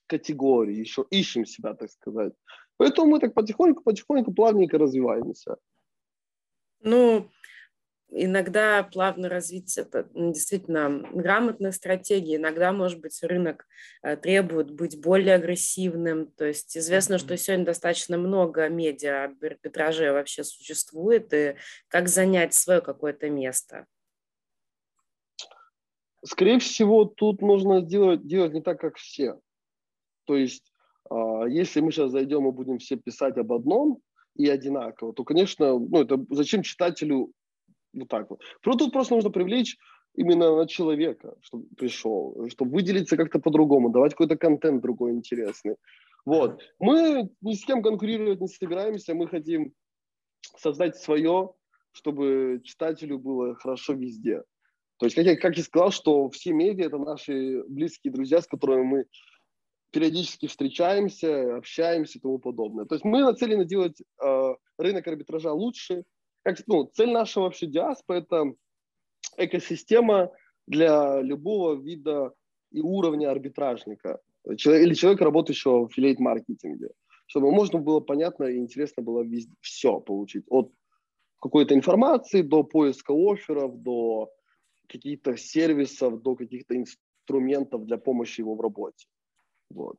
категории, 0.07 0.77
еще 0.77 1.05
ищем 1.11 1.45
себя, 1.47 1.75
так 1.75 1.91
сказать. 1.91 2.33
Поэтому 2.77 3.13
мы 3.13 3.19
так 3.19 3.35
потихоньку, 3.35 3.83
потихоньку, 3.83 4.33
плавненько 4.33 4.79
развиваемся. 4.79 5.57
Ну, 6.81 7.29
иногда 8.15 8.83
плавно 8.83 9.29
развить 9.29 9.77
это 9.79 10.09
действительно 10.15 11.03
грамотная 11.13 11.73
стратегия. 11.73 12.37
Иногда, 12.37 12.73
может 12.73 13.01
быть, 13.01 13.23
рынок 13.23 13.67
э, 14.03 14.17
требует 14.17 14.71
быть 14.71 15.01
более 15.01 15.35
агрессивным. 15.35 16.27
То 16.27 16.45
есть 16.45 16.77
известно, 16.77 17.19
что 17.19 17.37
сегодня 17.37 17.65
достаточно 17.65 18.19
много 18.19 18.69
медиа 18.69 19.25
арбитражей 19.25 20.13
вообще 20.13 20.45
существует, 20.45 21.33
и 21.33 21.57
как 21.89 22.09
занять 22.09 22.55
свое 22.55 22.81
какое-то 22.81 23.31
место. 23.31 23.87
Скорее 26.25 26.59
всего, 26.59 27.05
тут 27.05 27.41
нужно 27.41 27.81
делать, 27.81 28.27
делать 28.27 28.53
не 28.53 28.63
так, 28.63 28.79
как 28.81 28.97
все. 28.97 29.41
То 30.25 30.37
есть, 30.37 30.73
а, 31.11 31.47
если 31.47 31.81
мы 31.81 31.91
сейчас 31.91 32.13
зайдем 32.13 32.47
и 32.47 32.53
будем 32.53 32.79
все 32.79 32.97
писать 32.97 33.39
об 33.39 33.53
одном 33.53 34.01
и 34.37 34.49
одинаково, 34.49 35.13
то, 35.15 35.25
конечно, 35.25 35.79
ну, 35.79 36.01
это 36.01 36.25
зачем 36.31 36.63
читателю 36.63 37.33
вот 37.93 38.09
так 38.09 38.31
вот. 38.31 38.41
Тут 38.63 38.93
просто 38.93 39.15
нужно 39.15 39.31
привлечь 39.31 39.77
именно 40.15 40.57
на 40.57 40.67
человека, 40.67 41.35
чтобы 41.41 41.67
пришел, 41.77 42.49
чтобы 42.51 42.73
выделиться 42.73 43.17
как-то 43.17 43.39
по-другому, 43.39 43.91
давать 43.91 44.13
какой-то 44.13 44.37
контент 44.37 44.83
другой 44.83 45.13
интересный. 45.13 45.77
Вот. 46.25 46.61
Мы 46.79 47.31
ни 47.41 47.55
с 47.55 47.65
кем 47.65 47.83
конкурировать 47.83 48.41
не 48.41 48.49
собираемся, 48.49 49.15
мы 49.15 49.27
хотим 49.27 49.73
создать 50.57 50.97
свое, 50.97 51.53
чтобы 51.93 52.61
читателю 52.65 53.19
было 53.19 53.55
хорошо 53.55 53.95
везде. 53.95 54.43
То 54.99 55.07
есть, 55.07 55.17
как 55.17 55.25
я, 55.25 55.37
как 55.37 55.57
я 55.57 55.63
сказал, 55.65 55.91
что 55.91 56.31
все 56.31 56.53
медиа– 56.53 56.87
это 56.87 56.99
наши 56.99 57.65
близкие 57.65 58.13
друзья, 58.13 58.41
с 58.41 58.47
которыми 58.47 58.83
мы 58.85 59.05
периодически 59.91 60.47
встречаемся, 60.47 61.57
общаемся 61.57 62.19
и 62.19 62.21
тому 62.21 62.39
подобное. 62.39 62.87
То 62.87 62.95
есть 62.95 63.05
мы 63.05 63.21
нацелены 63.21 63.65
делать 63.65 64.01
э, 64.01 64.55
рынок 64.79 65.07
арбитража 65.07 65.53
лучше. 65.53 66.05
Как, 66.43 66.59
ну, 66.67 66.91
цель 66.93 67.11
нашего 67.11 67.45
вообще 67.45 67.67
диаспа– 67.67 68.13
это 68.15 68.53
экосистема 69.37 70.33
для 70.67 71.21
любого 71.21 71.75
вида 71.75 72.33
и 72.71 72.81
уровня 72.81 73.31
арбитражника 73.31 74.21
человек, 74.57 74.87
или 74.87 74.95
человека, 74.95 75.25
работающего 75.25 75.87
в 75.87 75.93
филейт-маркетинге, 75.93 76.91
чтобы 77.27 77.53
можно 77.53 77.79
было 77.79 78.01
понятно 78.01 78.45
и 78.45 78.59
интересно 78.59 79.03
было 79.03 79.23
везде, 79.23 79.55
все 79.61 80.01
получить. 80.01 80.45
От 80.49 80.73
какой-то 81.41 81.75
информации 81.75 82.43
до 82.43 82.63
поиска 82.63 83.13
офферов, 83.13 83.81
до 83.83 84.31
каких-то 84.89 85.37
сервисов, 85.37 86.23
до 86.23 86.35
каких-то 86.37 86.77
инструментов 86.77 87.85
для 87.87 87.99
помощи 87.99 88.41
его 88.41 88.55
в 88.55 88.61
работе. 88.61 89.07
Вот. 89.71 89.97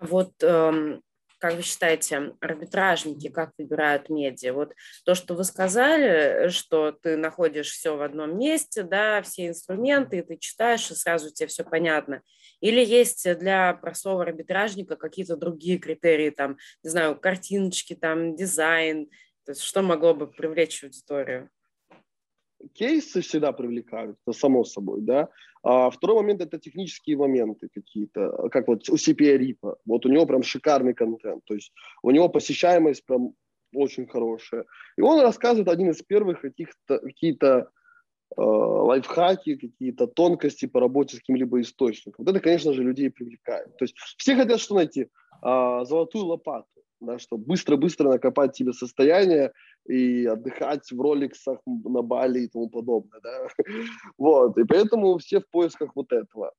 Вот 0.00 0.32
эм, 0.42 1.02
как 1.42 1.56
вы 1.56 1.62
считаете, 1.62 2.36
арбитражники 2.40 3.28
как 3.28 3.50
выбирают 3.58 4.08
медиа? 4.08 4.52
Вот 4.52 4.74
то, 5.04 5.16
что 5.16 5.34
вы 5.34 5.42
сказали, 5.42 6.50
что 6.50 6.92
ты 6.92 7.16
находишь 7.16 7.72
все 7.72 7.96
в 7.96 8.02
одном 8.02 8.38
месте, 8.38 8.84
да, 8.84 9.20
все 9.22 9.48
инструменты, 9.48 10.18
и 10.18 10.22
ты 10.22 10.36
читаешь, 10.36 10.88
и 10.92 10.94
сразу 10.94 11.32
тебе 11.32 11.48
все 11.48 11.64
понятно. 11.64 12.22
Или 12.60 12.84
есть 12.84 13.26
для 13.40 13.74
простого 13.74 14.22
арбитражника 14.22 14.94
какие-то 14.94 15.36
другие 15.36 15.78
критерии, 15.78 16.30
там, 16.30 16.58
не 16.84 16.90
знаю, 16.90 17.18
картиночки, 17.18 17.96
там, 17.96 18.36
дизайн, 18.36 19.10
то 19.44 19.50
есть 19.50 19.62
что 19.62 19.82
могло 19.82 20.14
бы 20.14 20.28
привлечь 20.28 20.84
аудиторию? 20.84 21.50
Кейсы 22.74 23.20
всегда 23.20 23.52
привлекают, 23.52 24.16
это 24.26 24.38
само 24.38 24.64
собой, 24.64 25.00
да. 25.00 25.28
А 25.62 25.90
второй 25.90 26.16
момент– 26.16 26.40
это 26.42 26.58
технические 26.58 27.16
моменты 27.16 27.68
какие-то, 27.72 28.48
как 28.50 28.68
вот 28.68 28.88
у 28.88 28.94
CPA 28.94 29.36
Рипа. 29.36 29.76
Вот 29.86 30.06
у 30.06 30.08
него 30.08 30.26
прям 30.26 30.42
шикарный 30.42 30.94
контент, 30.94 31.44
то 31.44 31.54
есть 31.54 31.72
у 32.02 32.10
него 32.10 32.28
посещаемость 32.28 33.04
прям 33.06 33.34
очень 33.74 34.06
хорошая. 34.06 34.64
И 34.96 35.00
он 35.00 35.20
рассказывает 35.20 35.68
один 35.68 35.90
из 35.90 36.02
первых 36.02 36.40
каких-то, 36.40 36.98
какие-то 36.98 37.70
э, 38.36 38.40
лайфхаки, 38.40 39.56
какие-то 39.56 40.06
тонкости 40.06 40.66
по 40.66 40.80
работе 40.80 41.16
с 41.16 41.20
каким-либо 41.20 41.60
источником. 41.60 42.24
Вот 42.24 42.34
это, 42.34 42.40
конечно 42.40 42.72
же, 42.72 42.82
людей 42.82 43.10
привлекает. 43.10 43.76
То 43.76 43.84
есть 43.84 43.96
все 44.18 44.36
хотят 44.36 44.60
что 44.60 44.74
найти? 44.74 45.08
А, 45.40 45.84
золотую 45.84 46.26
лопату 46.26 46.71
да, 47.06 47.18
чтобы 47.18 47.44
быстро-быстро 47.44 48.08
накопать 48.08 48.56
себе 48.56 48.72
состояние 48.72 49.52
и 49.86 50.26
отдыхать 50.26 50.90
в 50.90 51.00
роликсах 51.00 51.58
на 51.66 52.02
Бали 52.02 52.40
и 52.40 52.48
тому 52.48 52.68
подобное, 52.68 53.20
да. 53.20 53.48
Вот, 54.18 54.58
и 54.58 54.64
поэтому 54.64 55.18
все 55.18 55.40
в 55.40 55.48
поисках 55.48 55.92
вот 55.94 56.12
этого. 56.12 56.52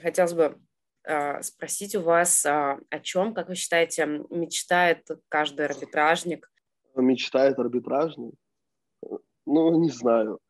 Хотелось 0.00 0.34
бы 0.34 0.58
э, 1.04 1.42
спросить 1.42 1.94
у 1.94 2.00
вас, 2.00 2.44
э, 2.44 2.78
о 2.90 3.00
чем, 3.00 3.34
как 3.34 3.48
вы 3.48 3.54
считаете, 3.54 4.06
мечтает 4.30 5.08
каждый 5.28 5.66
арбитражник? 5.66 6.50
Мечтает 6.94 7.58
арбитражник? 7.58 8.34
Ну, 9.46 9.80
не 9.80 9.90
знаю 9.90 10.40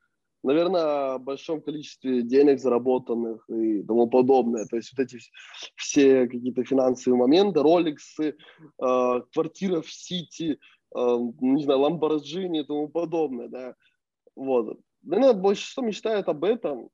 наверное, 0.46 1.14
о 1.14 1.18
большом 1.18 1.60
количестве 1.60 2.22
денег 2.22 2.60
заработанных 2.60 3.48
и 3.50 3.82
тому 3.82 4.06
подобное. 4.06 4.64
То 4.66 4.76
есть 4.76 4.92
вот 4.96 5.04
эти 5.04 5.18
все 5.74 6.26
какие-то 6.26 6.64
финансовые 6.64 7.18
моменты, 7.18 7.60
роликсы, 7.60 8.28
э, 8.28 9.20
квартира 9.32 9.80
в 9.82 9.90
Сити, 9.90 10.58
э, 10.94 11.16
не 11.40 11.64
знаю, 11.64 11.80
Ламборджини 11.80 12.60
и 12.60 12.64
тому 12.64 12.88
подобное, 12.88 13.48
да. 13.48 13.74
Вот. 14.36 14.78
Наверное, 15.02 15.34
большинство 15.34 15.82
мечтает 15.82 16.28
об 16.28 16.44
этом. 16.44 16.90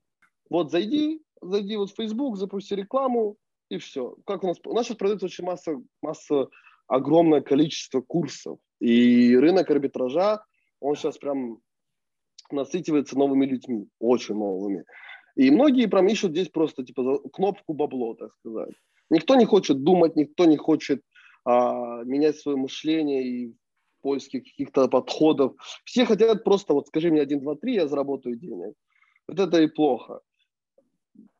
Вот 0.49 0.71
зайди, 0.71 1.23
зайди 1.43 1.77
вот 1.77 1.91
в 1.91 1.95
Facebook, 1.95 2.37
запусти 2.37 2.75
рекламу, 2.75 3.37
и 3.69 3.79
все. 3.79 4.17
Как 4.27 4.45
у 4.45 4.49
нас, 4.49 4.59
у 4.65 4.75
нас 4.75 4.87
сейчас 4.87 4.97
продается 4.97 5.27
очень 5.27 5.45
масса, 5.45 5.81
масса, 6.03 6.49
огромное 6.87 7.41
количество 7.41 8.01
курсов. 8.01 8.59
И 8.81 9.37
рынок 9.37 9.71
арбитража, 9.71 10.43
он 10.81 10.97
сейчас 10.97 11.17
прям 11.19 11.61
насытивается 12.53 13.19
новыми 13.19 13.47
людьми, 13.47 13.89
очень 13.99 14.35
новыми. 14.35 14.85
И 15.37 15.51
многие 15.51 15.87
прям 15.87 16.09
ищут 16.09 16.33
здесь 16.33 16.49
просто 16.49 16.85
типа 16.85 17.21
кнопку 17.33 17.73
бабло, 17.73 18.15
так 18.15 18.33
сказать. 18.41 18.75
Никто 19.11 19.35
не 19.35 19.45
хочет 19.45 19.83
думать, 19.83 20.17
никто 20.17 20.45
не 20.45 20.57
хочет 20.57 21.03
а, 21.45 22.03
менять 22.05 22.37
свое 22.39 22.57
мышление 22.57 23.27
и 23.27 23.55
поиски 24.03 24.41
каких-то 24.41 24.89
подходов. 24.89 25.55
Все 25.85 26.05
хотят 26.05 26.45
просто, 26.45 26.75
вот 26.75 26.89
скажи 26.89 27.11
мне 27.11 27.21
один, 27.21 27.41
два, 27.41 27.55
три, 27.55 27.75
я 27.75 27.89
заработаю 27.89 28.37
денег. 28.37 28.75
Вот 29.29 29.39
это 29.39 29.63
и 29.63 29.69
плохо. 29.69 30.21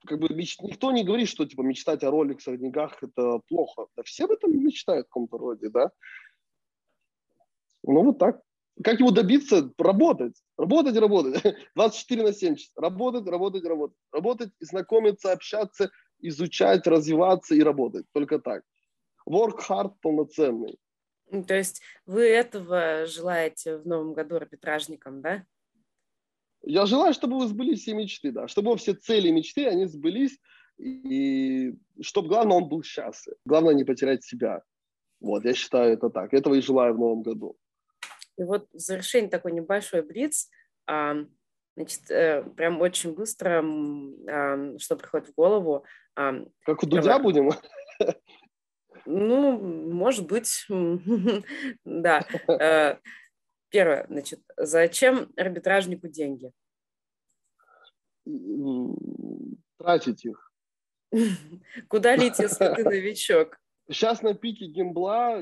Как 0.07 0.19
бы 0.19 0.29
меч... 0.35 0.59
никто 0.61 0.91
не 0.93 1.05
говорит, 1.05 1.29
что 1.29 1.45
типа 1.45 1.63
мечтать 1.63 2.03
о 2.03 2.11
роликсах, 2.11 2.59
деньгах 2.59 3.03
это 3.03 3.41
плохо. 3.49 3.87
Да 3.97 4.03
все 4.03 4.25
об 4.25 4.33
этом 4.33 4.53
мечтают 4.65 5.07
в 5.07 5.09
каком-то 5.09 5.39
роде, 5.39 5.69
да. 5.69 5.91
Ну 7.85 8.05
вот 8.05 8.19
так. 8.19 8.41
Как 8.83 9.01
его 9.01 9.11
добиться? 9.11 9.71
Работать. 9.79 10.35
Работать, 10.57 10.97
работать. 10.97 11.43
24 11.75 12.23
на 12.23 12.33
7 12.33 12.57
часов. 12.57 12.73
Работать, 12.77 13.27
работать, 13.27 13.65
работать. 13.65 13.99
Работать, 14.13 14.51
знакомиться, 14.61 15.33
общаться 15.33 15.91
изучать, 16.21 16.87
развиваться 16.87 17.55
и 17.55 17.63
работать. 17.63 18.07
Только 18.13 18.39
так. 18.39 18.63
Work 19.29 19.61
hard 19.69 19.95
полноценный. 20.01 20.79
То 21.47 21.55
есть 21.55 21.83
вы 22.07 22.23
этого 22.23 23.07
желаете 23.07 23.79
в 23.79 23.87
новом 23.87 24.13
году 24.13 24.37
арбитражникам, 24.37 25.23
да? 25.23 25.45
Я 26.65 26.87
желаю, 26.87 27.13
чтобы 27.13 27.39
вы 27.39 27.49
сбылись 27.49 27.83
все 27.83 27.95
мечты, 27.95 28.31
да, 28.31 28.47
чтобы 28.49 28.77
все 28.77 28.95
цели 28.95 29.29
и 29.29 29.33
мечты, 29.33 29.67
они 29.67 29.87
сбылись, 29.87 30.39
и 30.79 31.75
чтобы, 32.01 32.29
главное, 32.29 32.59
он 32.59 32.69
был 32.69 32.83
счастлив. 32.83 33.35
Главное, 33.45 33.75
не 33.75 33.85
потерять 33.85 34.25
себя. 34.25 34.63
Вот, 35.21 35.45
я 35.45 35.55
считаю 35.55 35.95
это 35.95 36.11
так. 36.11 36.33
Этого 36.35 36.55
и 36.55 36.61
желаю 36.61 36.95
в 36.95 36.99
новом 36.99 37.23
году. 37.23 37.57
И 38.37 38.45
вот 38.45 38.69
в 38.73 38.79
завершение 38.79 39.31
такой 39.31 39.53
небольшой 39.53 40.03
блиц. 40.03 40.49
Значит, 40.87 42.11
э, 42.11 42.43
прям 42.57 42.81
очень 42.81 43.15
быстро, 43.15 43.63
что 44.79 44.97
приходит 44.97 45.29
в 45.29 45.35
голову. 45.35 45.85
Как 46.15 46.83
у 46.83 46.87
Дудя 46.87 47.19
будем? 47.19 47.51
Ну, 49.07 49.59
может 49.91 50.27
быть, 50.27 50.67
да. 51.85 52.25
Э, 52.49 52.99
первое, 53.69 54.07
значит, 54.09 54.41
зачем 54.57 55.33
арбитражнику 55.37 56.09
деньги? 56.09 56.53
Тратить 59.79 60.25
их. 60.25 60.53
Куда 61.89 62.17
лить, 62.17 62.39
если 62.39 62.75
ты 62.75 62.85
новичок? 62.85 63.59
Сейчас 63.89 64.23
на 64.23 64.35
пике 64.35 64.67
гембла 64.67 65.41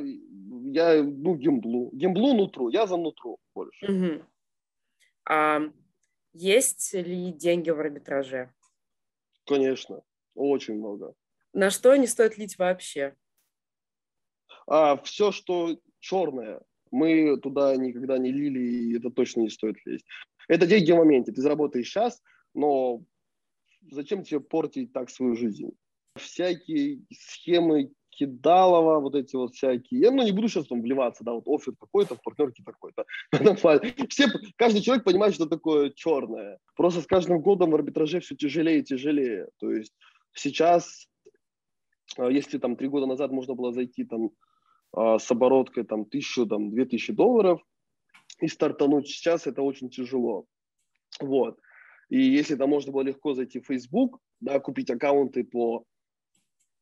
я, 0.63 1.03
ну, 1.03 1.35
гемблу. 1.37 1.91
Гемблу 1.93 2.35
нутру, 2.35 2.69
я 2.69 2.87
за 2.87 2.97
нутру 2.97 3.39
больше. 3.55 3.87
Угу. 3.87 4.25
А 5.29 5.61
есть 6.33 6.95
ли 6.95 7.33
деньги 7.33 7.71
в 7.71 7.81
арбитраже? 7.81 8.53
Конечно, 9.47 10.03
очень 10.35 10.75
много. 10.75 11.15
На 11.53 11.71
что 11.71 11.97
не 11.97 12.07
стоит 12.07 12.39
лить 12.39 12.59
вообще? 12.59 13.17
А 14.67 14.97
все, 15.03 15.33
что 15.33 15.79
черное, 15.99 16.61
мы 16.91 17.37
туда 17.39 17.77
никогда 17.77 18.19
не 18.19 18.31
лили, 18.31 18.61
и 18.61 18.97
это 18.97 19.11
точно 19.11 19.41
не 19.41 19.51
стоит 19.51 19.77
лезть. 19.85 20.07
Это 20.49 20.67
деньги 20.67 20.93
в 20.93 20.97
моменте. 20.97 21.33
Ты 21.33 21.43
заработаешь 21.43 21.89
сейчас, 21.89 22.23
но 22.55 23.03
зачем 23.91 24.23
тебе 24.23 24.41
портить 24.41 24.93
так 24.93 25.11
свою 25.11 25.35
жизнь? 25.35 25.71
Всякие 26.17 27.03
схемы 27.13 27.93
Кидалова, 28.11 29.01
вот 29.01 29.15
эти 29.15 29.37
вот 29.37 29.55
всякие. 29.55 30.01
Я 30.01 30.11
ну, 30.11 30.23
не 30.23 30.33
буду 30.33 30.49
сейчас 30.49 30.67
там 30.67 30.83
вливаться, 30.83 31.25
да, 31.25 31.33
вот 31.33 31.45
офер 31.47 31.75
такой-то, 31.79 32.17
в 32.17 32.23
партнерке 32.23 32.63
такой-то. 32.65 33.05
Все, 34.09 34.27
каждый 34.57 34.83
человек 34.83 35.05
понимает, 35.05 35.35
что 35.35 35.47
такое 35.47 35.91
черное. 35.91 36.59
Просто 36.77 37.01
с 37.01 37.07
каждым 37.07 37.41
годом 37.41 37.71
в 37.71 37.75
арбитраже 37.75 38.21
все 38.21 38.35
тяжелее 38.37 38.81
и 38.81 38.85
тяжелее. 38.85 39.49
То 39.59 39.71
есть 39.71 39.95
сейчас, 40.35 41.09
а, 42.19 42.29
если 42.29 42.59
там 42.59 42.77
три 42.77 42.89
года 42.89 43.07
назад 43.07 43.31
можно 43.31 43.55
было 43.55 43.73
зайти 43.73 44.05
там 44.05 44.31
а, 44.93 45.19
с 45.19 45.31
обороткой 45.31 45.85
там 45.85 46.05
тысячу, 46.05 46.47
там 46.47 46.71
две 46.71 46.85
тысячи 46.85 47.13
долларов 47.13 47.63
и 48.41 48.49
стартануть, 48.49 49.09
сейчас 49.09 49.47
это 49.47 49.63
очень 49.63 49.89
тяжело. 49.89 50.47
Вот. 51.21 51.59
И 52.09 52.21
если 52.21 52.57
там 52.57 52.71
можно 52.71 52.93
было 52.93 53.03
легко 53.03 53.35
зайти 53.35 53.61
в 53.61 53.67
Facebook, 53.67 54.19
да, 54.41 54.59
купить 54.59 54.91
аккаунты 54.91 55.45
по 55.45 55.85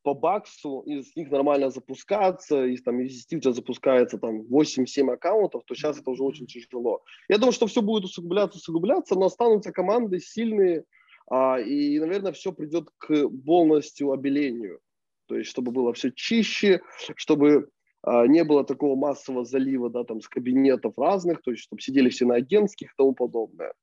по 0.02 0.14
баксу, 0.14 0.80
и 0.86 1.02
с 1.02 1.14
них 1.16 1.30
нормально 1.30 1.70
запускаться, 1.70 2.64
и 2.64 2.76
там 2.76 3.00
если 3.00 3.36
у 3.36 3.40
тебя 3.40 3.52
запускается 3.52 4.18
там 4.18 4.42
8-7 4.42 5.12
аккаунтов, 5.12 5.64
то 5.64 5.74
сейчас 5.74 5.98
это 6.00 6.10
уже 6.10 6.22
очень 6.22 6.46
тяжело. 6.46 7.02
Я 7.28 7.38
думаю, 7.38 7.52
что 7.52 7.66
все 7.66 7.82
будет 7.82 8.04
усугубляться, 8.04 8.58
усугубляться, 8.58 9.14
но 9.14 9.26
останутся 9.26 9.72
команды 9.72 10.20
сильные, 10.20 10.84
а, 11.30 11.58
и, 11.58 11.98
наверное, 11.98 12.32
все 12.32 12.52
придет 12.52 12.88
к 12.98 13.28
полностью 13.44 14.12
обелению. 14.12 14.80
То 15.26 15.36
есть, 15.36 15.50
чтобы 15.50 15.72
было 15.72 15.92
все 15.92 16.10
чище, 16.10 16.80
чтобы 17.16 17.68
а, 18.02 18.26
не 18.26 18.44
было 18.44 18.64
такого 18.64 18.96
массового 18.96 19.44
залива, 19.44 19.90
да, 19.90 20.04
там, 20.04 20.20
с 20.20 20.28
кабинетов 20.28 20.94
разных, 20.96 21.42
то 21.42 21.50
есть, 21.50 21.64
чтобы 21.64 21.82
сидели 21.82 22.08
все 22.08 22.24
на 22.24 22.36
агентских 22.36 22.92
и 22.92 22.96
тому 22.96 23.14
подобное. 23.14 23.74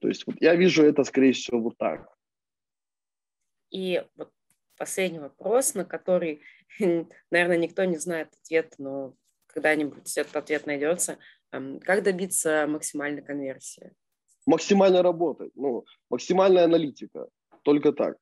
То 0.00 0.08
есть, 0.08 0.26
вот 0.26 0.36
я 0.40 0.56
вижу 0.56 0.84
это, 0.84 1.04
скорее 1.04 1.32
всего, 1.32 1.60
вот 1.60 1.76
так. 1.76 2.08
И 3.70 4.02
вот 4.16 4.30
последний 4.78 5.18
вопрос, 5.18 5.74
на 5.74 5.84
который, 5.84 6.40
наверное, 7.30 7.58
никто 7.58 7.84
не 7.84 7.96
знает 7.98 8.28
ответ, 8.42 8.74
но 8.78 9.14
когда-нибудь 9.46 10.16
этот 10.16 10.36
ответ 10.36 10.66
найдется. 10.66 11.18
Как 11.50 12.02
добиться 12.02 12.66
максимальной 12.68 13.22
конверсии? 13.22 13.92
Максимально 14.46 15.02
работать, 15.02 15.52
ну, 15.54 15.84
максимальная 16.10 16.64
аналитика, 16.64 17.28
только 17.62 17.92
так. 17.92 18.16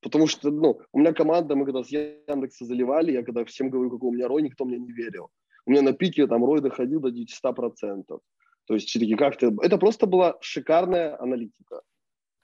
Потому 0.00 0.26
что, 0.26 0.50
ну, 0.50 0.80
у 0.92 0.98
меня 0.98 1.12
команда, 1.12 1.54
мы 1.54 1.64
когда 1.64 1.84
с 1.84 1.88
Яндекса 1.88 2.64
заливали, 2.64 3.12
я 3.12 3.22
когда 3.22 3.44
всем 3.44 3.70
говорю, 3.70 3.90
какой 3.90 4.08
у 4.08 4.12
меня 4.12 4.28
рой, 4.28 4.42
никто 4.42 4.64
мне 4.64 4.78
не 4.78 4.92
верил. 4.92 5.30
У 5.64 5.70
меня 5.70 5.82
на 5.82 5.92
пике 5.92 6.26
там 6.26 6.44
рой 6.44 6.60
доходил 6.60 7.00
до 7.00 7.10
100%. 7.10 8.20
То 8.64 8.74
есть, 8.74 8.88
все-таки 8.88 9.14
как 9.14 9.36
то 9.36 9.52
Это 9.62 9.78
просто 9.78 10.06
была 10.06 10.36
шикарная 10.40 11.20
аналитика. 11.20 11.82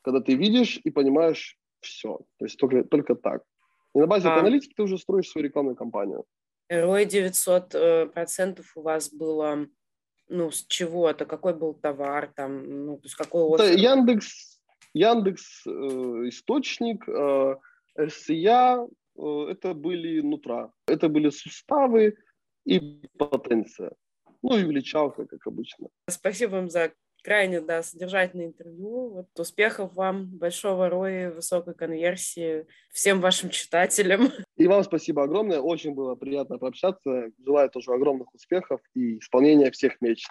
Когда 0.03 0.21
ты 0.21 0.35
видишь 0.35 0.81
и 0.85 0.91
понимаешь, 0.91 1.59
все. 1.81 2.19
То 2.39 2.45
есть 2.45 2.59
только, 2.59 2.85
только 2.85 3.15
так. 3.15 3.43
И 3.95 3.99
на 3.99 4.07
базе 4.07 4.29
а... 4.29 4.39
аналитики 4.39 4.75
ты 4.75 4.83
уже 4.83 4.99
строишь 4.99 5.29
свою 5.29 5.47
рекламную 5.47 5.77
кампанию. 5.77 6.25
ROI 6.71 7.07
900 7.07 7.75
э, 7.75 8.07
процентов 8.07 8.77
у 8.77 8.83
вас 8.83 9.11
было, 9.11 9.67
ну, 10.29 10.51
с 10.51 10.67
чего 10.67 11.09
это? 11.09 11.25
Какой 11.25 11.55
был 11.55 11.75
товар 11.75 12.31
там? 12.35 12.87
Ну, 12.87 12.97
то 12.97 13.05
есть 13.05 13.15
какой 13.15 13.55
Это 13.55 13.73
Яндекс, 13.73 14.61
Яндекс 14.93 15.67
э, 15.67 15.71
источник, 15.71 17.09
э, 17.09 17.57
SIA, 17.99 18.87
э, 19.17 19.47
это 19.51 19.75
были 19.75 20.21
нутра. 20.21 20.71
Это 20.87 21.09
были 21.09 21.31
суставы 21.31 22.17
и 22.67 22.81
потенция. 23.17 23.93
Ну 24.43 24.57
и 24.57 24.63
величалка, 24.63 25.27
как 25.27 25.47
обычно. 25.47 25.89
Спасибо 26.09 26.57
вам 26.57 26.71
за 26.71 26.93
крайне 27.23 27.61
да, 27.61 27.83
содержательное 27.83 28.47
интервью. 28.47 29.11
Вот, 29.11 29.27
успехов 29.39 29.95
вам, 29.95 30.27
большого 30.27 30.89
роя, 30.89 31.31
высокой 31.31 31.75
конверсии, 31.75 32.67
всем 32.91 33.21
вашим 33.21 33.51
читателям. 33.51 34.31
И 34.57 34.67
вам 34.67 34.83
спасибо 34.85 35.25
огромное. 35.25 35.61
Очень 35.61 35.95
было 35.95 36.15
приятно 36.15 36.59
пообщаться. 36.59 37.31
Желаю 37.45 37.71
тоже 37.71 37.93
огромных 37.93 38.35
успехов 38.35 38.81
и 38.95 39.19
исполнения 39.19 39.71
всех 39.71 40.01
мечт. 40.01 40.29